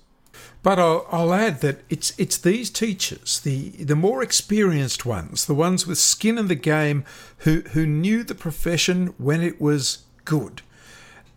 [0.63, 5.55] But I'll, I'll, add that it's it's these teachers, the the more experienced ones, the
[5.55, 7.05] ones with skin in the game,
[7.39, 10.63] who who knew the profession when it was good.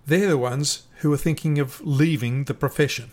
[0.06, 3.12] They're the ones who are thinking of leaving the profession?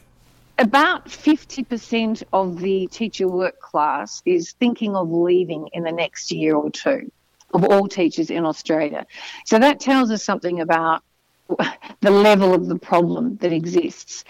[0.58, 6.54] About 50% of the teacher work class is thinking of leaving in the next year
[6.54, 7.10] or two,
[7.52, 9.06] of all teachers in Australia.
[9.44, 11.02] So that tells us something about
[12.00, 14.24] the level of the problem that exists.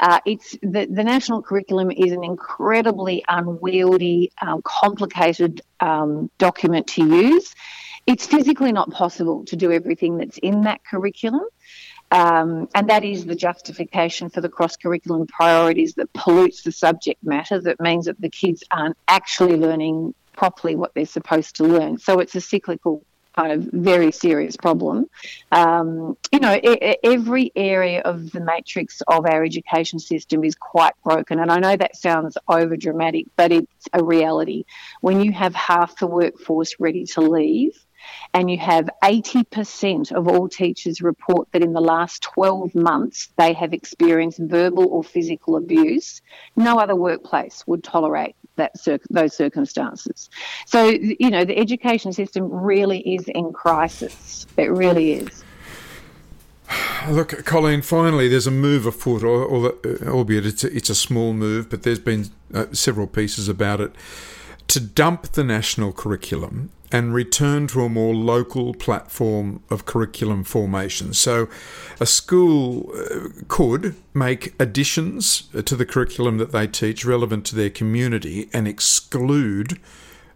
[0.00, 7.04] Uh, it's the, the, national curriculum is an incredibly unwieldy, um, complicated um, document to
[7.04, 7.54] use.
[8.06, 11.44] It's physically not possible to do everything that's in that curriculum.
[12.12, 17.24] Um, and that is the justification for the cross curriculum priorities that pollutes the subject
[17.24, 21.96] matter, that means that the kids aren't actually learning properly what they're supposed to learn.
[21.98, 23.02] So it's a cyclical
[23.34, 25.06] kind of very serious problem.
[25.52, 26.60] Um, you know,
[27.02, 31.38] every area of the matrix of our education system is quite broken.
[31.38, 34.64] And I know that sounds over dramatic, but it's a reality.
[35.00, 37.82] When you have half the workforce ready to leave,
[38.34, 43.52] and you have 80% of all teachers report that in the last 12 months they
[43.52, 46.22] have experienced verbal or physical abuse,
[46.56, 48.74] no other workplace would tolerate that
[49.10, 50.30] those circumstances.
[50.66, 54.46] So, you know, the education system really is in crisis.
[54.56, 55.42] It really is.
[57.08, 61.82] Look, Colleen, finally, there's a move afoot, albeit it's a, it's a small move, but
[61.82, 63.92] there's been uh, several pieces about it
[64.68, 71.14] to dump the national curriculum and return to a more local platform of curriculum formation.
[71.14, 71.48] So,
[71.98, 77.70] a school uh, could make additions to the curriculum that they teach relevant to their
[77.70, 79.80] community and exclude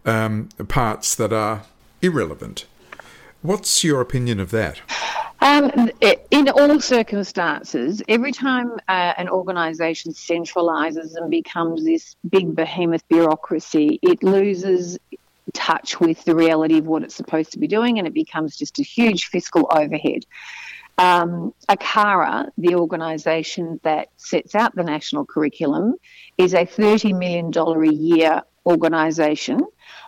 [0.03, 1.63] um, parts that are
[2.01, 2.65] irrelevant.
[3.43, 4.81] What's your opinion of that?
[5.39, 5.91] Um,
[6.31, 13.99] in all circumstances, every time uh, an organisation centralises and becomes this big behemoth bureaucracy,
[14.01, 14.97] it loses
[15.53, 18.79] touch with the reality of what it's supposed to be doing and it becomes just
[18.79, 20.23] a huge fiscal overhead.
[20.97, 25.95] Um, ACARA, the organisation that sets out the national curriculum,
[26.37, 29.61] is a $30 million a year organisation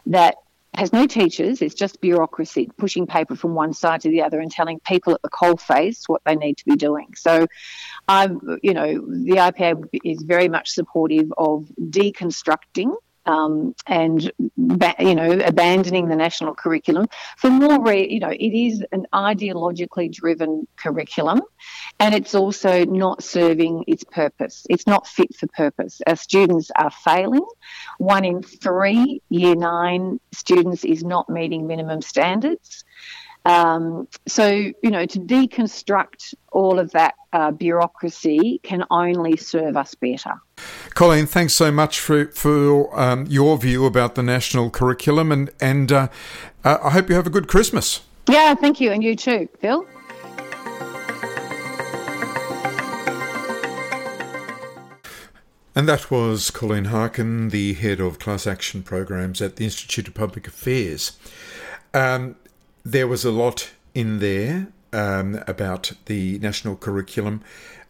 [0.07, 0.35] that
[0.75, 4.51] has no teachers, it's just bureaucracy pushing paper from one side to the other and
[4.51, 7.07] telling people at the coalface what they need to be doing.
[7.15, 7.47] So,
[8.07, 12.93] I'm, you know, the IPA is very much supportive of deconstructing
[13.29, 14.31] um, and
[14.99, 17.07] you know abandoning the national curriculum.
[17.37, 21.41] For more re- you know it is an ideologically driven curriculum
[21.99, 24.65] and it's also not serving its purpose.
[24.69, 26.01] It's not fit for purpose.
[26.07, 27.45] Our students are failing.
[27.99, 32.83] One in three year nine students is not meeting minimum standards.
[33.45, 39.95] Um, so, you know, to deconstruct all of that uh, bureaucracy can only serve us
[39.95, 40.41] better.
[40.99, 45.93] Colleen, thanks so much for, for um, your view about the national curriculum, and, and
[45.93, 46.09] uh,
[46.65, 48.01] uh, I hope you have a good Christmas.
[48.27, 49.87] Yeah, thank you, and you too, Phil.
[55.73, 60.15] And that was Colleen Harkin, the head of class action programs at the Institute of
[60.15, 61.17] Public Affairs.
[61.93, 62.35] Um,
[62.83, 67.41] there was a lot in there um, about the national curriculum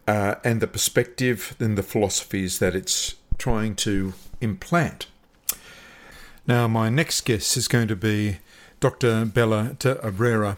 [0.06, 5.06] uh, and the perspective and the philosophies that it's trying to implant.
[6.46, 8.38] Now, my next guest is going to be
[8.80, 9.24] Dr.
[9.24, 10.56] Bella d'Abrera.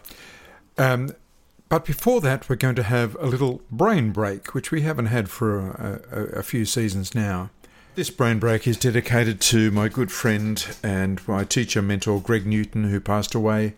[0.79, 1.15] Um,
[1.69, 5.29] but before that, we're going to have a little brain break, which we haven't had
[5.29, 7.51] for a, a, a few seasons now.
[7.95, 12.85] This brain break is dedicated to my good friend and my teacher mentor, Greg Newton,
[12.85, 13.75] who passed away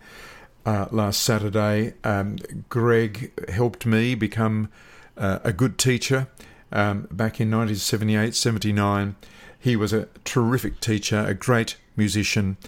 [0.65, 1.95] uh, last Saturday.
[2.05, 2.39] Um,
[2.69, 4.69] Greg helped me become
[5.17, 6.29] uh, a good teacher
[6.73, 9.17] um, back in 1978 79.
[9.59, 12.59] He was a terrific teacher, a great musician,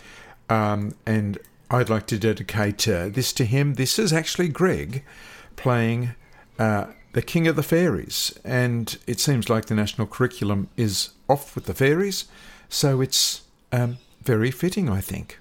[0.49, 1.39] um, and
[1.71, 3.75] I'd like to dedicate uh, this to him.
[3.75, 5.05] This is actually Greg
[5.57, 6.15] playing
[6.59, 11.55] uh, The King of the Fairies, and it seems like the national curriculum is off
[11.55, 12.27] with the fairies,
[12.69, 13.43] so it's
[13.73, 15.39] um, very fitting, I think.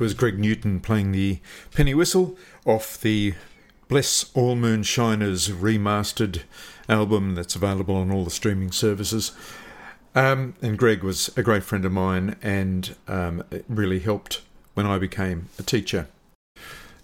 [0.00, 1.38] Was Greg Newton playing the
[1.74, 3.34] penny whistle off the
[3.88, 6.42] Bless All Moonshiners remastered
[6.88, 9.32] album that's available on all the streaming services.
[10.14, 14.42] Um, and Greg was a great friend of mine and um, really helped
[14.74, 16.08] when I became a teacher.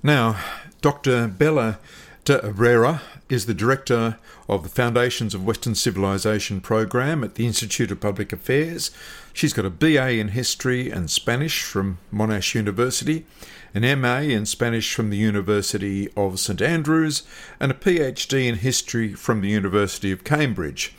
[0.03, 0.40] Now,
[0.80, 1.28] Dr.
[1.28, 1.78] Bella
[2.25, 4.16] d'Abrera is the director
[4.49, 8.93] of the Foundations of Western Civilization program at the Institute of Public Affairs.
[9.33, 13.27] She's got a BA in History and Spanish from Monash University,
[13.75, 17.25] an MA in Spanish from the University of St Andrews,
[17.59, 20.95] and a PhD in History from the University of Cambridge.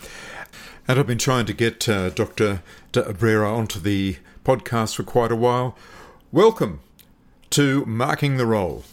[0.89, 2.61] And I've been trying to get uh, Dr.
[2.91, 5.78] d'Abrera onto the podcast for quite a while.
[6.34, 6.82] Welcome
[7.51, 8.84] to Marking the Role.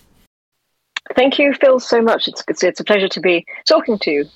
[1.17, 2.29] Thank you, Phil, so much.
[2.29, 4.29] It's, it's, it's a pleasure to be talking to you.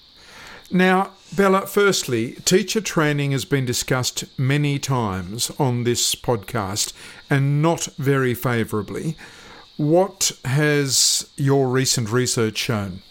[0.70, 6.92] Now, Bella, firstly, teacher training has been discussed many times on this podcast
[7.28, 9.16] and not very favourably.
[9.76, 13.02] What has your recent research shown?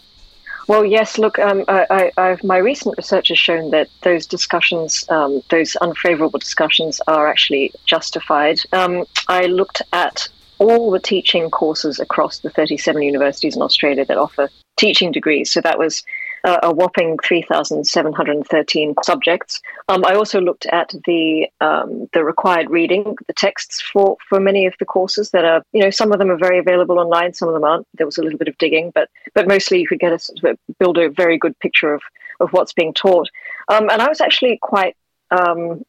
[0.66, 1.18] Well, yes.
[1.18, 6.38] Look, um, I, I, my recent research has shown that those discussions, um, those unfavourable
[6.38, 8.58] discussions, are actually justified.
[8.72, 10.28] Um, I looked at
[10.64, 15.52] all the teaching courses across the 37 universities in Australia that offer teaching degrees.
[15.52, 16.02] So that was
[16.44, 19.60] uh, a whopping 3,713 subjects.
[19.88, 24.66] Um, I also looked at the um, the required reading, the texts for, for many
[24.66, 27.48] of the courses that are, you know, some of them are very available online, some
[27.48, 27.86] of them aren't.
[27.94, 30.98] There was a little bit of digging, but but mostly you could get a build
[30.98, 32.02] a very good picture of
[32.40, 33.28] of what's being taught.
[33.68, 34.96] Um, and I was actually quite
[35.30, 35.82] um,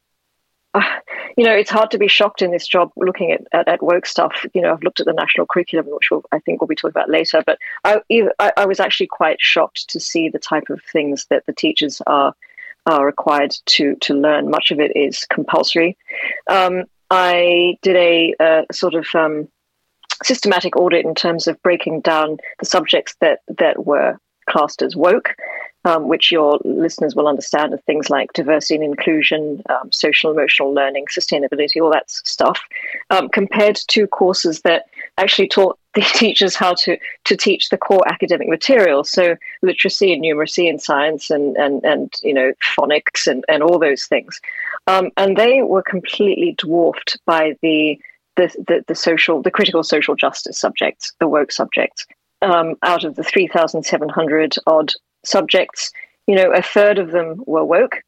[1.38, 4.06] you know, it's hard to be shocked in this job looking at, at, at, woke
[4.06, 4.46] stuff.
[4.54, 6.92] You know, I've looked at the national curriculum, which we'll, I think we'll be talking
[6.92, 8.02] about later, but I,
[8.40, 12.02] I, I, was actually quite shocked to see the type of things that the teachers
[12.08, 12.34] are
[12.88, 14.50] are required to to learn.
[14.50, 15.98] Much of it is compulsory.
[16.50, 19.48] Um, I did a, a sort of um,
[20.24, 24.18] systematic audit in terms of breaking down the subjects that that were
[24.50, 25.36] classed as woke
[25.86, 30.74] um, which your listeners will understand are things like diversity and inclusion, um, social emotional
[30.74, 32.60] learning, sustainability, all that stuff,
[33.12, 34.86] um, compared to courses that
[35.18, 39.04] actually taught the teachers how to, to teach the core academic material.
[39.04, 43.80] So literacy and numeracy and science and, and, and you know, phonics and, and all
[43.80, 44.42] those things.
[44.88, 47.98] Um, and they were completely dwarfed by the,
[48.36, 52.06] the, the, the social, the critical social justice subjects, the woke subjects.
[52.42, 54.92] Um, out of the 3,700 odd
[55.28, 55.92] subjects,
[56.28, 58.02] you know, a third of them were woke,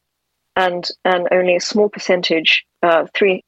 [0.55, 3.43] and and only a small percentage, uh, three.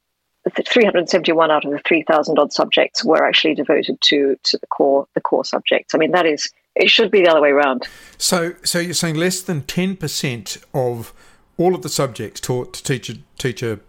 [0.68, 5.22] 371 out of the 3,000 odd subjects were actually devoted to to the core the
[5.22, 5.94] core subjects.
[5.94, 7.88] I mean, that is it should be the other way around.
[8.18, 11.14] So, so you're saying less than 10% of
[11.58, 13.82] all of the subjects taught to teacher teacher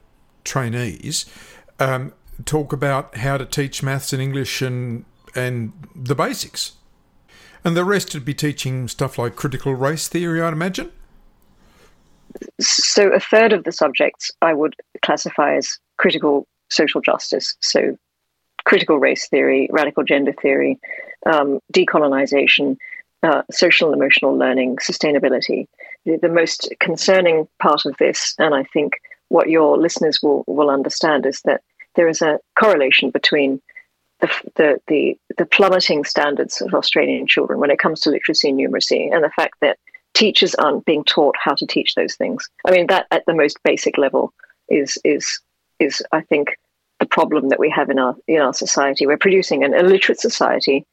[0.44, 1.26] trainees
[1.78, 2.12] um,
[2.44, 5.04] talk about how to teach maths and English and
[5.34, 6.72] and the basics.
[7.64, 10.90] And the rest would be teaching stuff like critical race theory, I'd imagine?
[12.60, 17.56] So, a third of the subjects I would classify as critical social justice.
[17.60, 17.98] So,
[18.64, 20.78] critical race theory, radical gender theory,
[21.26, 22.76] um, decolonization,
[23.22, 25.66] uh, social emotional learning, sustainability.
[26.06, 28.94] The, the, most concerning part of this, and I think
[29.28, 31.62] what your listeners will, will understand, is that
[31.96, 33.60] there is a correlation between
[34.20, 38.58] the, the, the, the plummeting standards of Australian children when it comes to literacy and
[38.58, 39.78] numeracy, and the fact that
[40.14, 42.48] teachers aren't being taught how to teach those things.
[42.66, 44.32] I mean, that at the most basic level
[44.68, 45.40] is is
[45.78, 46.56] is I think
[46.98, 49.06] the problem that we have in our in our society.
[49.06, 50.84] We're producing an illiterate society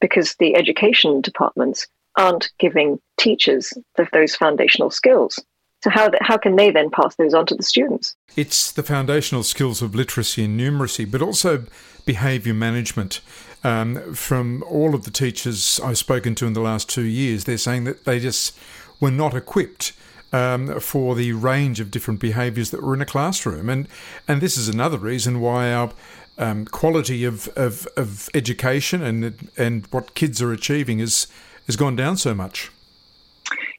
[0.00, 1.86] because the education departments
[2.18, 5.38] aren't giving teachers the, those foundational skills.
[5.82, 8.16] So how how can they then pass those on to the students?
[8.36, 11.64] It's the foundational skills of literacy and numeracy, but also
[12.06, 13.20] behaviour management.
[13.64, 17.58] Um, from all of the teachers I've spoken to in the last two years, they're
[17.58, 18.58] saying that they just
[19.00, 19.92] were not equipped
[20.32, 23.88] um, for the range of different behaviours that were in a classroom, and
[24.28, 25.92] and this is another reason why our
[26.38, 31.26] um, quality of, of, of education and and what kids are achieving is
[31.66, 32.70] has gone down so much.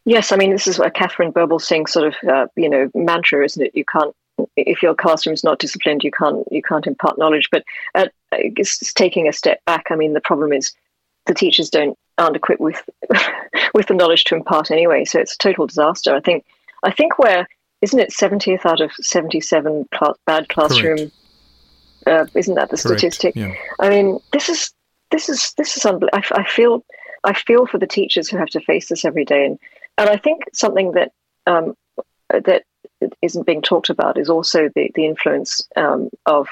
[0.06, 3.66] Yes, I mean this is what Burble Birbalsingh sort of uh, you know mantra, isn't
[3.66, 3.76] it?
[3.76, 4.14] You can't
[4.56, 7.48] if your classroom is not disciplined, you can't you can't impart knowledge.
[7.52, 7.64] But
[7.96, 8.08] uh,
[8.56, 10.74] just taking a step back, I mean the problem is
[11.26, 12.82] the teachers don't aren't equipped with
[13.74, 15.06] with the knowledge to impart anyway.
[15.06, 16.14] So it's a total disaster.
[16.14, 16.46] I think
[16.84, 17.48] I think we're
[17.82, 21.12] isn't it seventieth out of seventy seven cl- bad classroom.
[22.06, 23.00] Uh, isn't that the Correct.
[23.00, 23.36] statistic?
[23.36, 23.54] Yeah.
[23.80, 24.74] I mean, this is
[25.12, 26.20] this is this is unbelievable.
[26.36, 26.84] I, I feel
[27.24, 29.60] I feel for the teachers who have to face this every day, and
[29.98, 31.12] and I think something that
[31.46, 31.76] um,
[32.30, 32.64] that
[33.22, 36.48] isn't being talked about is also the, the influence um, of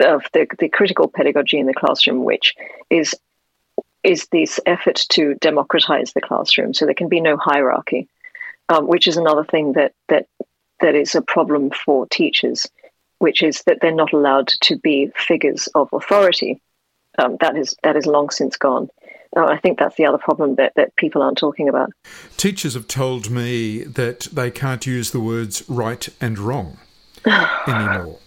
[0.00, 2.54] of the, the critical pedagogy in the classroom, which
[2.90, 3.14] is
[4.04, 8.08] is this effort to democratize the classroom, so there can be no hierarchy,
[8.68, 10.26] um, which is another thing that that
[10.80, 12.66] that is a problem for teachers,
[13.18, 16.60] which is that they're not allowed to be figures of authority.
[17.18, 18.88] Um, that is that is long since gone.
[19.36, 21.92] Uh, I think that's the other problem that, that people aren't talking about.
[22.36, 26.78] Teachers have told me that they can't use the words right and wrong
[27.66, 28.18] anymore.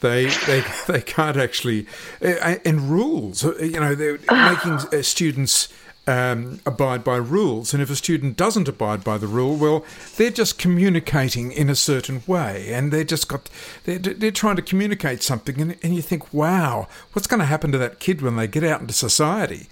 [0.00, 1.86] They, they, they can't actually,
[2.22, 5.68] uh, and rules, uh, you know, they're making students
[6.06, 7.72] um, abide by rules.
[7.72, 9.84] And if a student doesn't abide by the rule, well,
[10.16, 13.48] they're just communicating in a certain way, and they're just got
[13.84, 17.70] they're, they're trying to communicate something, and, and you think, wow, what's going to happen
[17.72, 19.68] to that kid when they get out into society?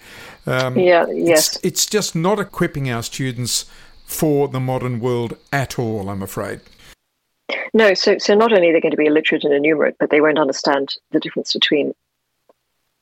[0.49, 1.57] Um, yeah, yes.
[1.57, 3.67] It's, it's just not equipping our students
[4.05, 6.09] for the modern world at all.
[6.09, 6.61] I'm afraid.
[7.75, 10.21] No, so so not only are they going to be illiterate and enumerate, but they
[10.21, 11.95] won't understand the difference between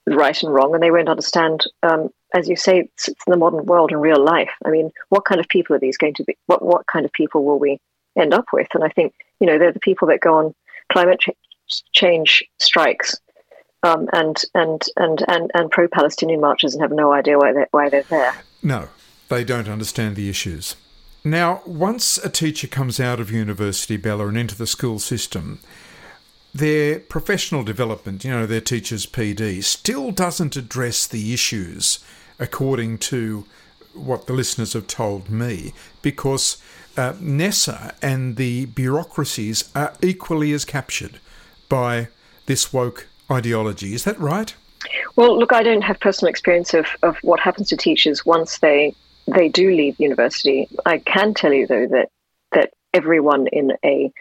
[0.07, 3.65] right and wrong, and they won't understand, um, as you say, it's, it's the modern
[3.67, 4.51] world and real life.
[4.65, 6.37] I mean, what kind of people are these going to be?
[6.47, 7.81] What what kind of people will we
[8.17, 8.69] end up with?
[8.75, 10.55] And I think you know they're the people that go on
[10.93, 13.17] climate ch- change strikes
[13.87, 17.89] um, and, and and and and pro-Palestinian marches and have no idea why they why
[17.89, 18.35] they're there.
[18.63, 18.89] No,
[19.29, 20.77] they don't understand the issues.
[21.25, 25.59] Now, once a teacher comes out of university, Bella, and into the school system,
[26.55, 31.99] their professional development, you know, their teacher's PD, still doesn't address the issues
[32.39, 33.45] according to
[33.93, 35.73] what the listeners have told me,
[36.03, 36.59] because
[36.97, 41.19] uh, NESA and the bureaucracies are equally as captured
[41.69, 42.09] by
[42.47, 43.95] this woke ideology.
[43.95, 44.55] Is that right?
[45.17, 48.95] Well, look, I don't have personal experience of, of what happens to teachers once they
[49.27, 50.69] they do leave university.
[50.85, 52.11] I can tell you though that
[52.53, 54.13] that everyone in a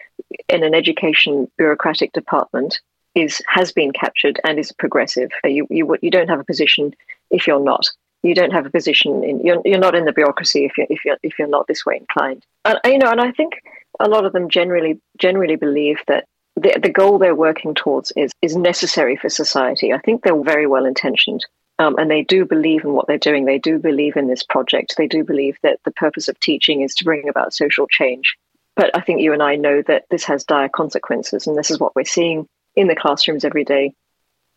[0.48, 2.80] in an education bureaucratic department
[3.14, 5.30] is has been captured and is progressive.
[5.44, 6.92] Uh, you you you don't have a position
[7.30, 7.86] if you're not.
[8.22, 11.04] You don't have a position in you're, you're not in the bureaucracy if you're if
[11.04, 12.44] you're if you're not this way inclined.
[12.64, 13.54] And you know, and I think
[14.00, 16.26] a lot of them generally generally believe that
[16.56, 19.92] the, the goal they're working towards is is necessary for society.
[19.92, 21.44] I think they're very well intentioned.
[21.78, 23.44] Um, and they do believe in what they're doing.
[23.44, 24.94] They do believe in this project.
[24.96, 28.34] They do believe that the purpose of teaching is to bring about social change.
[28.76, 31.78] But I think you and I know that this has dire consequences, and this is
[31.78, 33.92] what we're seeing in the classrooms every day,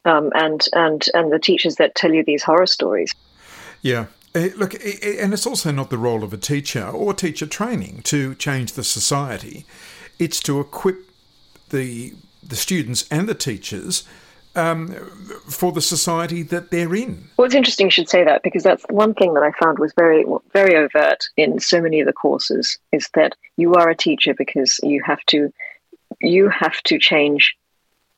[0.06, 3.14] um, and and and the teachers that tell you these horror stories.
[3.82, 4.06] Yeah.
[4.36, 8.36] Uh, look, and it's also not the role of a teacher or teacher training to
[8.36, 9.66] change the society.
[10.20, 11.09] It's to equip
[11.70, 12.14] the
[12.44, 14.08] the students and the teachers
[14.56, 14.94] um,
[15.48, 17.30] for the society that they're in.
[17.38, 19.94] Well, it's interesting you should say that because that's one thing that I found was
[19.96, 24.34] very, very overt in so many of the courses is that you are a teacher
[24.34, 25.52] because you have to,
[26.22, 27.56] you have to change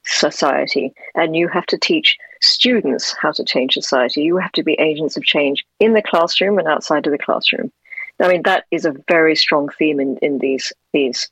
[0.06, 4.22] society and you have to teach students how to change society.
[4.24, 7.72] You have to be agents of change in the classroom and outside of the classroom.
[8.20, 11.30] I mean, that is a very strong theme in, in these these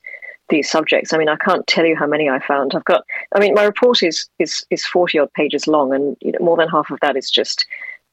[0.50, 1.12] these subjects.
[1.12, 2.74] I mean, I can't tell you how many I found.
[2.74, 6.32] I've got, I mean, my report is is is forty odd pages long, and you
[6.32, 7.66] know, more than half of that is just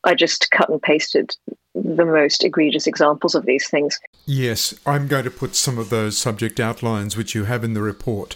[0.03, 1.35] I just cut and pasted
[1.75, 3.99] the most egregious examples of these things.
[4.25, 7.81] Yes, I'm going to put some of those subject outlines which you have in the
[7.81, 8.35] report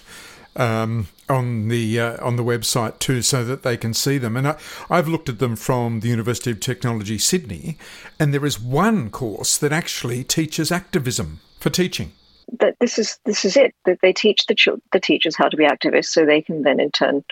[0.55, 4.35] um, on the uh, on the website too, so that they can see them.
[4.35, 4.57] And I,
[4.89, 7.77] I've looked at them from the University of Technology Sydney,
[8.19, 12.11] and there is one course that actually teaches activism for teaching
[12.59, 15.57] that this is this is it that they teach the ch- the teachers how to
[15.57, 17.23] be activists so they can then in turn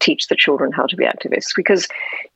[0.00, 1.54] teach the children how to be activists.
[1.56, 1.88] Because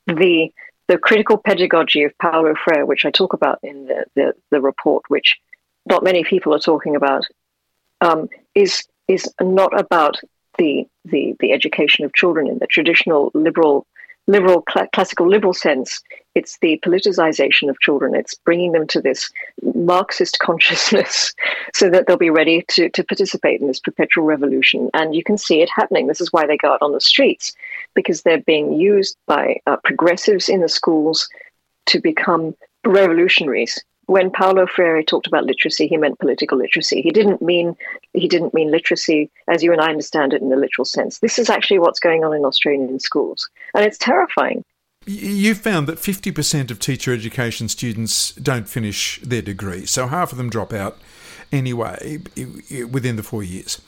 [0.06, 0.52] the
[0.88, 5.04] the critical pedagogy of Paulo Freire, which I talk about in the, the, the report,
[5.08, 5.36] which
[5.86, 7.24] not many people are talking about,
[8.00, 10.16] um, is is not about
[10.58, 13.86] the, the the education of children in the traditional liberal
[14.26, 16.00] liberal cl- classical liberal sense
[16.34, 18.14] it's the politicization of children.
[18.14, 19.30] It's bringing them to this
[19.74, 21.34] marxist consciousness
[21.74, 24.90] so that they'll be ready to, to participate in this perpetual revolution.
[24.94, 26.06] And you can see it happening.
[26.06, 27.52] This is why they go out on the streets
[27.94, 31.28] because they're being used by uh, progressives in the schools
[31.86, 32.54] to become
[32.84, 33.82] revolutionaries
[34.12, 37.00] when Paulo Freire talked about literacy, he meant political literacy.
[37.00, 37.74] He didn't mean
[38.12, 41.20] he didn't mean literacy as you and I understand it in the literal sense.
[41.20, 44.64] This is actually what's going on in Australian schools, and it's terrifying.
[45.04, 50.38] You found that 50% of teacher education students don't finish their degree, so half of
[50.38, 50.98] them drop out
[51.50, 52.18] anyway
[52.88, 53.80] within the four years.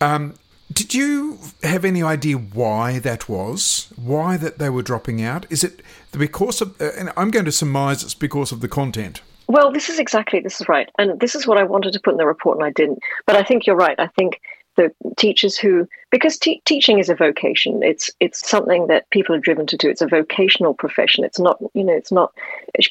[0.00, 0.34] Um,
[0.72, 3.92] did you have any idea why that was?
[3.96, 5.44] Why that they were dropping out?
[5.50, 6.80] Is it because of?
[6.80, 9.20] Uh, and I'm going to surmise it's because of the content.
[9.48, 12.12] Well, this is exactly this is right, and this is what I wanted to put
[12.12, 13.00] in the report, and I didn't.
[13.26, 13.98] But I think you're right.
[13.98, 14.40] I think
[14.76, 17.82] the teachers who because te- teaching is a vocation.
[17.82, 19.90] It's it's something that people are driven to do.
[19.90, 21.24] It's a vocational profession.
[21.24, 22.32] It's not you know it's not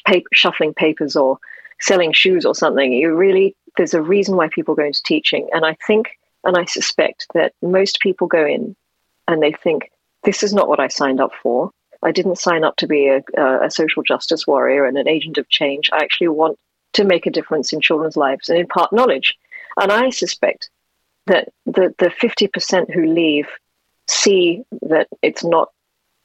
[0.06, 1.38] paper, shuffling papers or
[1.80, 2.92] selling shoes or something.
[2.92, 5.48] You really there's a reason why people go into teaching.
[5.52, 6.10] And i think
[6.44, 8.76] and i suspect that most people go in
[9.28, 9.90] and they think
[10.24, 11.70] this is not what i signed up for
[12.02, 15.48] I didn't sign up to be a, a social justice warrior and an agent of
[15.48, 15.88] change.
[15.92, 16.58] I actually want
[16.94, 19.34] to make a difference in children's lives and impart knowledge.
[19.80, 20.70] And I suspect
[21.26, 23.46] that the, the 50% who leave
[24.08, 25.70] see that it's not,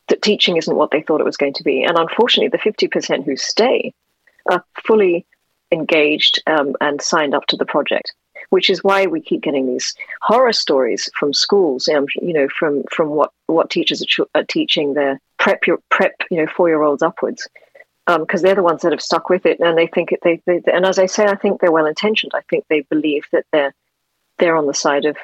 [0.09, 1.83] that teaching isn't what they thought it was going to be.
[1.83, 3.93] And unfortunately, the 50% who stay
[4.49, 5.25] are fully
[5.71, 8.13] engaged um, and signed up to the project.
[8.49, 12.83] Which is why we keep getting these horror stories from schools, um, you know, from
[12.89, 16.69] from what what teachers are, ch- are teaching their prep your prep, you know, four
[16.69, 17.47] year olds upwards,
[18.05, 20.19] because um, they're the ones that have stuck with it, and they think it.
[20.23, 22.31] They, they and as I say, I think they're well intentioned.
[22.35, 23.73] I think they believe that they're
[24.39, 25.17] they're on the side of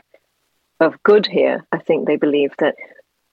[0.81, 1.65] of good here.
[1.71, 2.75] I think they believe that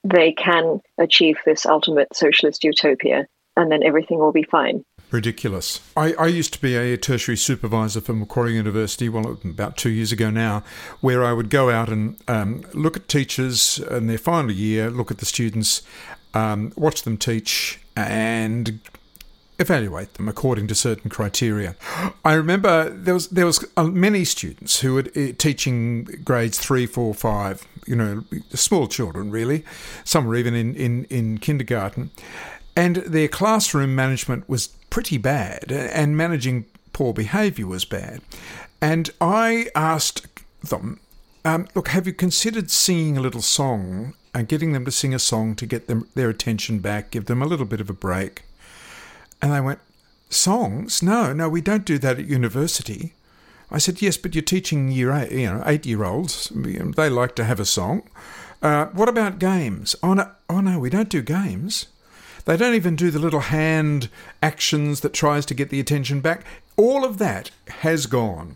[0.05, 3.27] they can achieve this ultimate socialist utopia,
[3.57, 5.79] and then everything will be fine ridiculous.
[5.95, 10.11] I, I, used to be a tertiary supervisor for Macquarie University, well, about two years
[10.11, 10.63] ago now,
[11.01, 15.11] where I would go out and um, look at teachers in their final year, look
[15.11, 15.81] at the students,
[16.33, 18.79] um, watch them teach, and
[19.61, 21.75] evaluate them according to certain criteria.
[22.25, 26.85] I remember there was there was uh, many students who were uh, teaching grades three,
[26.85, 27.65] four, five.
[27.87, 29.63] You know, small children really.
[30.03, 32.11] Some were even in in, in kindergarten,
[32.75, 38.21] and their classroom management was pretty bad, and managing poor behaviour was bad.
[38.81, 40.27] And I asked
[40.61, 40.99] them,
[41.45, 45.19] um, look, have you considered singing a little song and getting them to sing a
[45.19, 48.43] song to get them their attention back, give them a little bit of a break?
[49.41, 49.79] And they went,
[50.29, 51.01] songs?
[51.01, 53.13] No, no, we don't do that at university.
[53.71, 56.51] I said, yes, but you're teaching year eight, you know, eight year olds.
[56.53, 58.03] They like to have a song.
[58.61, 59.95] Uh, what about games?
[60.03, 61.87] Oh no, oh no, we don't do games.
[62.45, 64.09] They don't even do the little hand
[64.41, 66.43] actions that tries to get the attention back.
[66.77, 68.55] All of that has gone,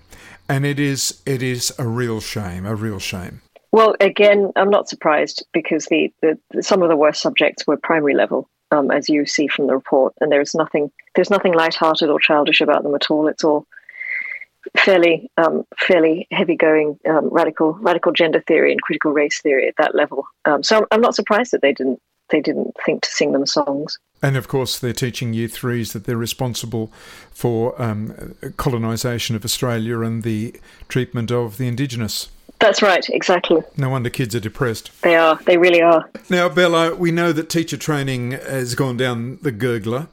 [0.50, 3.42] and it is it is a real shame, a real shame.
[3.72, 8.16] Well, again, I'm not surprised because the, the, some of the worst subjects were primary
[8.16, 12.20] level, um, as you see from the report, and there's nothing there's nothing light-hearted or
[12.20, 13.28] childish about them at all.
[13.28, 13.68] It's all
[14.78, 19.76] fairly um, fairly heavy going um, radical radical gender theory and critical race theory at
[19.78, 20.26] that level.
[20.46, 23.98] Um, so I'm not surprised that they didn't they didn't think to sing them songs.
[24.22, 26.92] And of course, they're teaching year threes that they're responsible
[27.32, 32.30] for um, colonisation of Australia and the treatment of the Indigenous.
[32.60, 33.62] That's right, exactly.
[33.78, 34.90] No wonder kids are depressed.
[35.02, 36.10] They are, they really are.
[36.30, 40.08] Now, Bella, we know that teacher training has gone down the gurgler.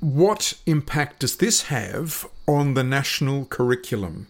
[0.00, 4.28] What impact does this have on the national curriculum?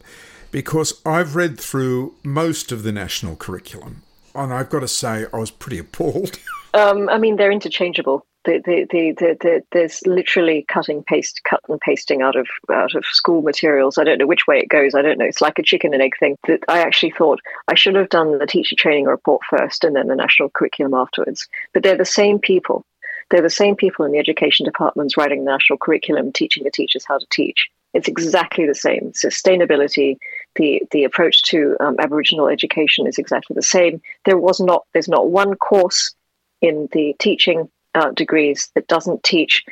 [0.51, 4.03] Because I've read through most of the national curriculum,
[4.35, 6.39] and I've got to say, I was pretty appalled.
[6.75, 8.27] Um, I mean, they're interchangeable.
[8.45, 13.05] The, the, the, the, there's literally cutting paste, cut and pasting out of out of
[13.05, 13.99] school materials.
[13.99, 14.95] I don't know which way it goes.
[14.95, 15.27] I don't know.
[15.27, 16.37] It's like a chicken and egg thing.
[16.47, 20.07] That I actually thought I should have done the teacher training report first and then
[20.07, 21.47] the national curriculum afterwards.
[21.75, 22.85] But they're the same people.
[23.31, 27.05] They're the same people in the education departments writing the national curriculum, teaching the teachers
[27.07, 27.69] how to teach.
[27.93, 29.13] It's exactly the same.
[29.13, 30.17] Sustainability,
[30.55, 34.01] the the approach to um, Aboriginal education is exactly the same.
[34.25, 36.15] There was not there's not one course
[36.61, 39.65] in the teaching uh, degrees that doesn't teach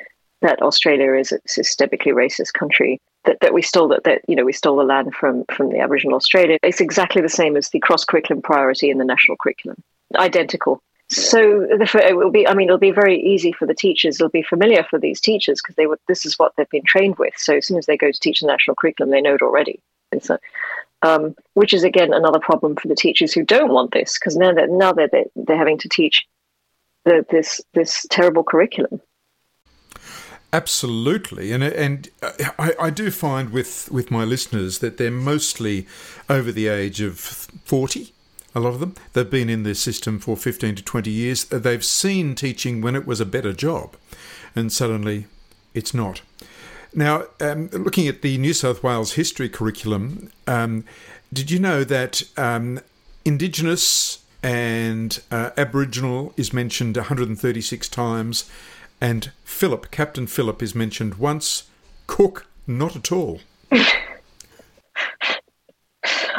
[0.43, 3.01] that Australia is a systemically racist country.
[3.24, 5.80] That, that we stole that, that you know we stole the land from from the
[5.80, 6.59] Aboriginal Australia.
[6.62, 9.82] It's exactly the same as the cross curriculum priority in the national curriculum.
[10.14, 10.80] Identical.
[11.09, 12.47] So it will be.
[12.47, 14.16] I mean, it'll be very easy for the teachers.
[14.16, 15.99] It'll be familiar for these teachers because they would.
[16.09, 17.34] This is what they've been trained with.
[17.37, 19.80] So as soon as they go to teach the national curriculum, they know it already.
[20.11, 20.39] And So,
[21.03, 24.53] um, which is again another problem for the teachers who don't want this because now
[24.53, 26.26] that now they're, they're they're having to teach
[27.07, 29.00] the, this this terrible curriculum.
[30.52, 32.11] Absolutely, and and
[32.59, 35.86] I, I do find with with my listeners that they're mostly
[36.28, 38.12] over the age of forty.
[38.54, 41.44] A lot of them they've been in this system for fifteen to twenty years.
[41.44, 43.96] They've seen teaching when it was a better job,
[44.54, 45.26] and suddenly
[45.74, 46.22] it's not.
[46.94, 50.84] Now, um, looking at the New South Wales history curriculum, um,
[51.30, 52.80] did you know that um,
[53.26, 58.49] Indigenous and uh, Aboriginal is mentioned 136 times,
[59.01, 61.64] and Phillip, Captain Phillip, is mentioned once.
[62.07, 63.40] Cook, not at all.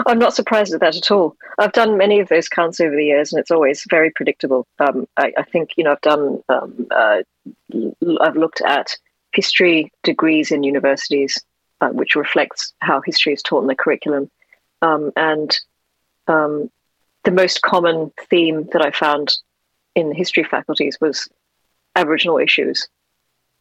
[0.05, 1.36] I'm not surprised at that at all.
[1.58, 4.66] I've done many of those counts over the years, and it's always very predictable.
[4.80, 6.41] Um, I, I, think you know I've done.
[6.47, 7.24] Um, uh,
[8.22, 8.95] I've looked at
[9.34, 11.43] history degrees in universities,
[11.82, 14.32] uh, which reflects how history is taught in the curriculum,
[14.82, 15.60] um, and
[16.30, 16.70] um,
[17.28, 19.34] the most common theme that I found
[19.96, 21.28] in history faculties was
[21.94, 22.88] Aboriginal issues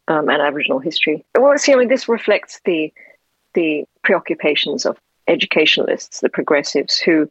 [0.07, 1.27] um, and Aboriginal history.
[1.37, 2.93] Well, see, I mean, this reflects the
[3.55, 4.97] the preoccupations of
[5.27, 7.29] educationalists, the progressives, who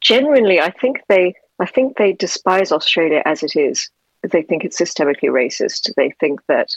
[0.00, 3.90] genuinely, I think they, I think they despise Australia as it is.
[4.22, 5.92] They think it's systemically racist.
[5.94, 6.68] They think that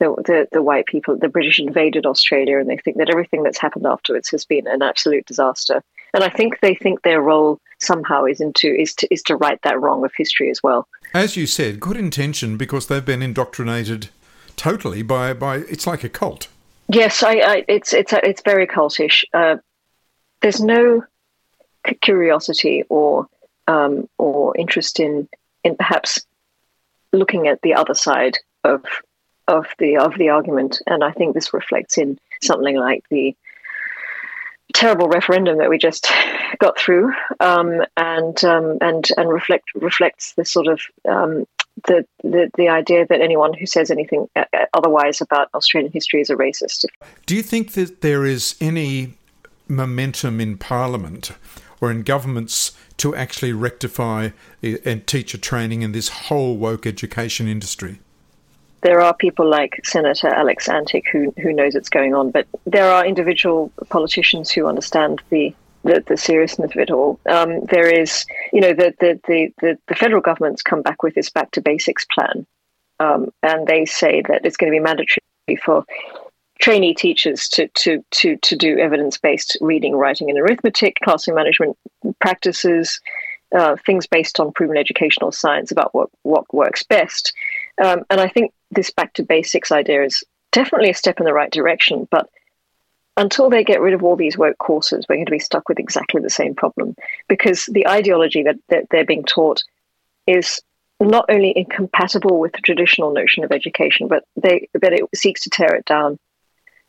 [0.00, 3.60] the, the, the white people, the British invaded Australia, and they think that everything that's
[3.60, 5.84] happened afterwards has been an absolute disaster.
[6.16, 9.60] And I think they think their role somehow is into is to is to right
[9.64, 10.88] that wrong of history as well.
[11.12, 14.08] As you said, good intention because they've been indoctrinated
[14.56, 16.48] totally by by it's like a cult.
[16.88, 19.24] Yes, I, I, it's it's it's very cultish.
[19.34, 19.56] Uh,
[20.40, 21.04] there's no
[22.00, 23.26] curiosity or
[23.68, 25.28] um, or interest in
[25.64, 26.24] in perhaps
[27.12, 28.82] looking at the other side of
[29.48, 33.36] of the of the argument, and I think this reflects in something like the
[34.76, 36.06] terrible referendum that we just
[36.58, 41.46] got through, um, and um, and and reflect reflects the sort of um,
[41.86, 46.20] the, the the idea that anyone who says anything uh, uh, otherwise about Australian history
[46.20, 46.84] is a racist.
[47.24, 49.14] Do you think that there is any
[49.68, 51.32] momentum in Parliament
[51.80, 54.30] or in governments to actually rectify
[54.62, 58.00] uh, and teacher training in this whole woke education industry?
[58.86, 62.88] There are people like Senator Alex Antic who who knows what's going on, but there
[62.88, 67.18] are individual politicians who understand the the, the seriousness of it all.
[67.28, 71.30] Um, there is, you know, the, the, the, the, federal government's come back with this
[71.30, 72.44] back to basics plan,
[72.98, 75.20] um, and they say that it's going to be mandatory
[75.64, 75.84] for
[76.60, 81.76] trainee teachers to to to to do evidence based reading, writing, and arithmetic, classroom management
[82.20, 83.00] practices,
[83.52, 87.32] uh, things based on proven educational science about what what works best.
[87.82, 91.34] Um, and I think this back to basics idea is definitely a step in the
[91.34, 92.28] right direction, but
[93.16, 95.78] until they get rid of all these work courses, we're going to be stuck with
[95.78, 96.94] exactly the same problem
[97.28, 99.62] because the ideology that, that they're being taught
[100.26, 100.60] is
[101.00, 105.50] not only incompatible with the traditional notion of education, but they but it seeks to
[105.50, 106.18] tear it down.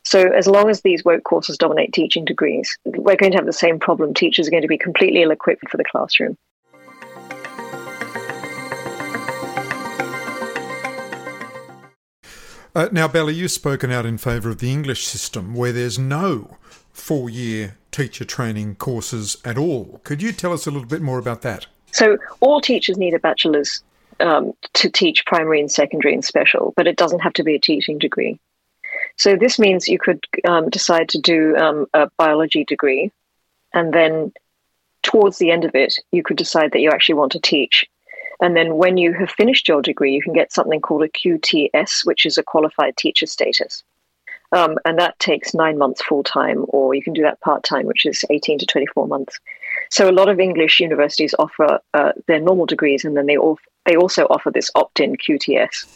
[0.04, 3.52] So as long as these work courses dominate teaching degrees, we're going to have the
[3.52, 4.14] same problem.
[4.14, 6.36] Teachers are going to be completely ill-equipped for the classroom.
[12.78, 16.58] Uh, now, Bella, you've spoken out in favour of the English system where there's no
[16.92, 20.00] four year teacher training courses at all.
[20.04, 21.66] Could you tell us a little bit more about that?
[21.90, 23.82] So, all teachers need a bachelor's
[24.20, 27.60] um, to teach primary and secondary and special, but it doesn't have to be a
[27.60, 28.38] teaching degree.
[29.16, 33.10] So, this means you could um, decide to do um, a biology degree,
[33.74, 34.32] and then
[35.02, 37.88] towards the end of it, you could decide that you actually want to teach
[38.40, 42.04] and then when you have finished your degree, you can get something called a QTS,
[42.04, 43.82] which is a qualified teacher status.
[44.52, 47.86] Um, and that takes nine months full time, or you can do that part time,
[47.86, 49.38] which is 18 to 24 months.
[49.90, 53.58] So a lot of English universities offer uh, their normal degrees, and then they, all,
[53.84, 55.86] they also offer this opt in QTS.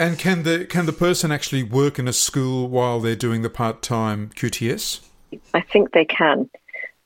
[0.00, 3.50] And can the can the person actually work in a school while they're doing the
[3.50, 5.00] part time QTS?
[5.54, 6.48] I think they can.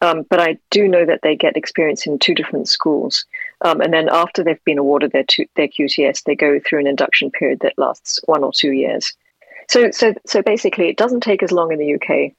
[0.02, 3.24] Um, but I do know that they get experience in two different schools.
[3.64, 5.24] Um, and then after they've been awarded their,
[5.56, 9.12] their QTS, they go through an induction period that lasts one or two years.
[9.68, 12.32] So, so, so basically, it doesn't take as long in the UK.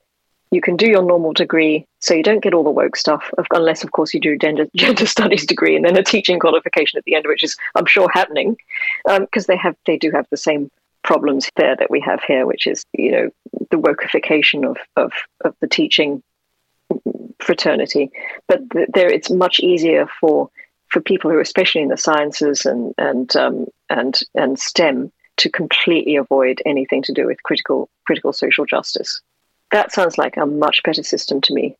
[0.51, 3.83] You can do your normal degree, so you don't get all the woke stuff, unless,
[3.83, 7.15] of course, you do gender, gender studies degree and then a teaching qualification at the
[7.15, 8.57] end, which is, I'm sure, happening,
[9.05, 10.69] because um, they have they do have the same
[11.03, 13.29] problems there that we have here, which is, you know,
[13.71, 15.11] the wokeification of of,
[15.43, 16.21] of the teaching
[17.39, 18.11] fraternity.
[18.47, 20.49] But there, it's much easier for
[20.93, 26.15] for people who especially in the sciences and and um, and and STEM to completely
[26.15, 29.19] avoid anything to do with critical critical social justice.
[29.71, 31.75] That sounds like a much better system to me.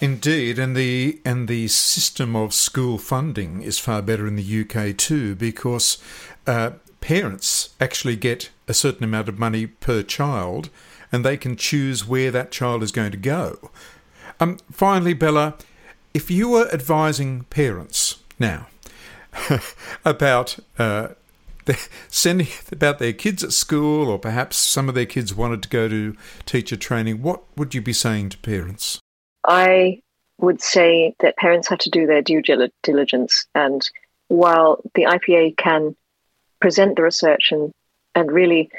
[0.00, 4.96] Indeed, and the and the system of school funding is far better in the UK
[4.96, 5.98] too, because
[6.44, 10.70] uh, parents actually get a certain amount of money per child,
[11.12, 13.70] and they can choose where that child is going to go.
[14.40, 15.54] Um, finally, Bella,
[16.14, 18.66] if you were advising parents now
[20.04, 21.08] about uh,
[22.08, 25.88] sending about their kids at school, or perhaps some of their kids wanted to go
[25.88, 29.00] to teacher training, what would you be saying to parents?
[29.46, 30.02] I
[30.38, 32.42] would say that parents have to do their due
[32.82, 33.88] diligence, and
[34.28, 35.96] while the IPA can
[36.60, 37.72] present the research and
[38.14, 38.70] and really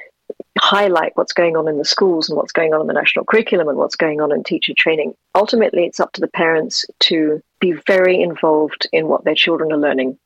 [0.59, 3.69] highlight what's going on in the schools and what's going on in the national curriculum
[3.69, 5.13] and what's going on in teacher training.
[5.35, 9.77] Ultimately, it's up to the parents to be very involved in what their children are
[9.77, 10.17] learning,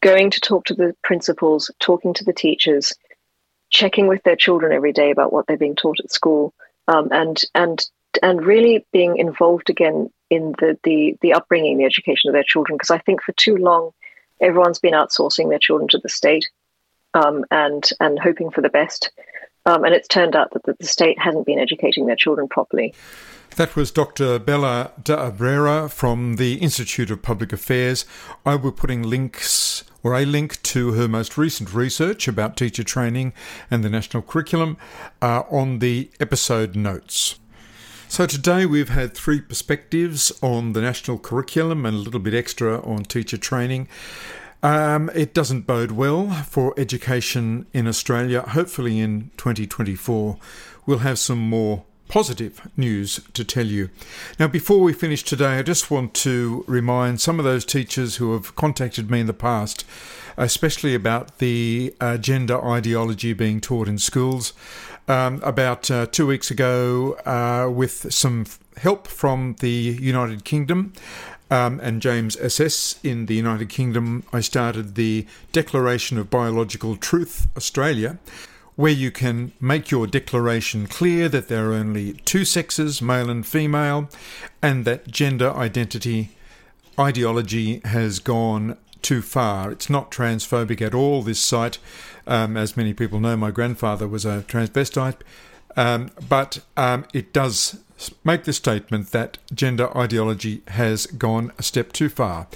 [0.00, 2.94] going to talk to the principals, talking to the teachers,
[3.70, 6.52] checking with their children every day about what they're being taught at school,
[6.88, 7.86] um, and and
[8.22, 12.76] and really being involved again in the the the upbringing, the education of their children.
[12.76, 13.92] Because I think for too long,
[14.40, 16.48] everyone's been outsourcing their children to the state
[17.14, 19.10] um, and and hoping for the best.
[19.66, 22.94] Um, and it's turned out that the state hasn't been educating their children properly.
[23.56, 24.38] That was Dr.
[24.38, 28.04] Bella d'Abrera from the Institute of Public Affairs.
[28.44, 32.84] I will be putting links or a link to her most recent research about teacher
[32.84, 33.32] training
[33.70, 34.76] and the national curriculum
[35.20, 37.40] uh, on the episode notes.
[38.08, 42.80] So today we've had three perspectives on the national curriculum and a little bit extra
[42.86, 43.88] on teacher training.
[44.66, 48.40] Um, it doesn't bode well for education in Australia.
[48.40, 50.38] Hopefully, in 2024,
[50.86, 53.90] we'll have some more positive news to tell you.
[54.40, 58.32] Now, before we finish today, I just want to remind some of those teachers who
[58.32, 59.84] have contacted me in the past,
[60.36, 64.52] especially about the uh, gender ideology being taught in schools.
[65.06, 68.46] Um, about uh, two weeks ago, uh, with some
[68.78, 70.94] help from the United Kingdom,
[71.50, 77.48] um, and James Esses in the United Kingdom, I started the Declaration of Biological Truth
[77.56, 78.18] Australia,
[78.74, 83.46] where you can make your declaration clear that there are only two sexes, male and
[83.46, 84.10] female,
[84.60, 86.30] and that gender identity
[86.98, 89.70] ideology has gone too far.
[89.70, 91.78] It's not transphobic at all, this site.
[92.26, 95.20] Um, as many people know, my grandfather was a transvestite.
[95.76, 97.78] Um, but um, it does
[98.24, 102.46] make the statement that gender ideology has gone a step too far.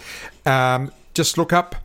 [0.44, 1.76] Um, just look up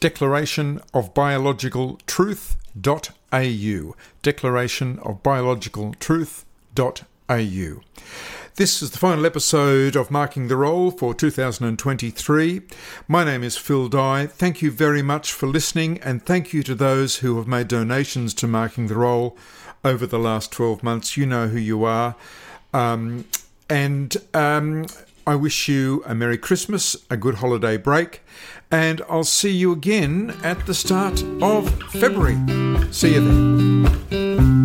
[0.00, 3.94] Declaration of Biological Truth.au.
[4.22, 7.80] Declaration of Biological Truth.au.
[8.56, 12.62] This is the final episode of Marking the Role for 2023.
[13.06, 14.26] My name is Phil Dye.
[14.26, 18.32] Thank you very much for listening, and thank you to those who have made donations
[18.34, 19.36] to Marking the Role
[19.86, 21.16] over the last 12 months.
[21.16, 22.16] You know who you are.
[22.74, 23.24] Um,
[23.70, 24.86] and um,
[25.26, 28.20] I wish you a Merry Christmas, a good holiday break,
[28.70, 32.36] and I'll see you again at the start of February.
[32.92, 34.55] See you then.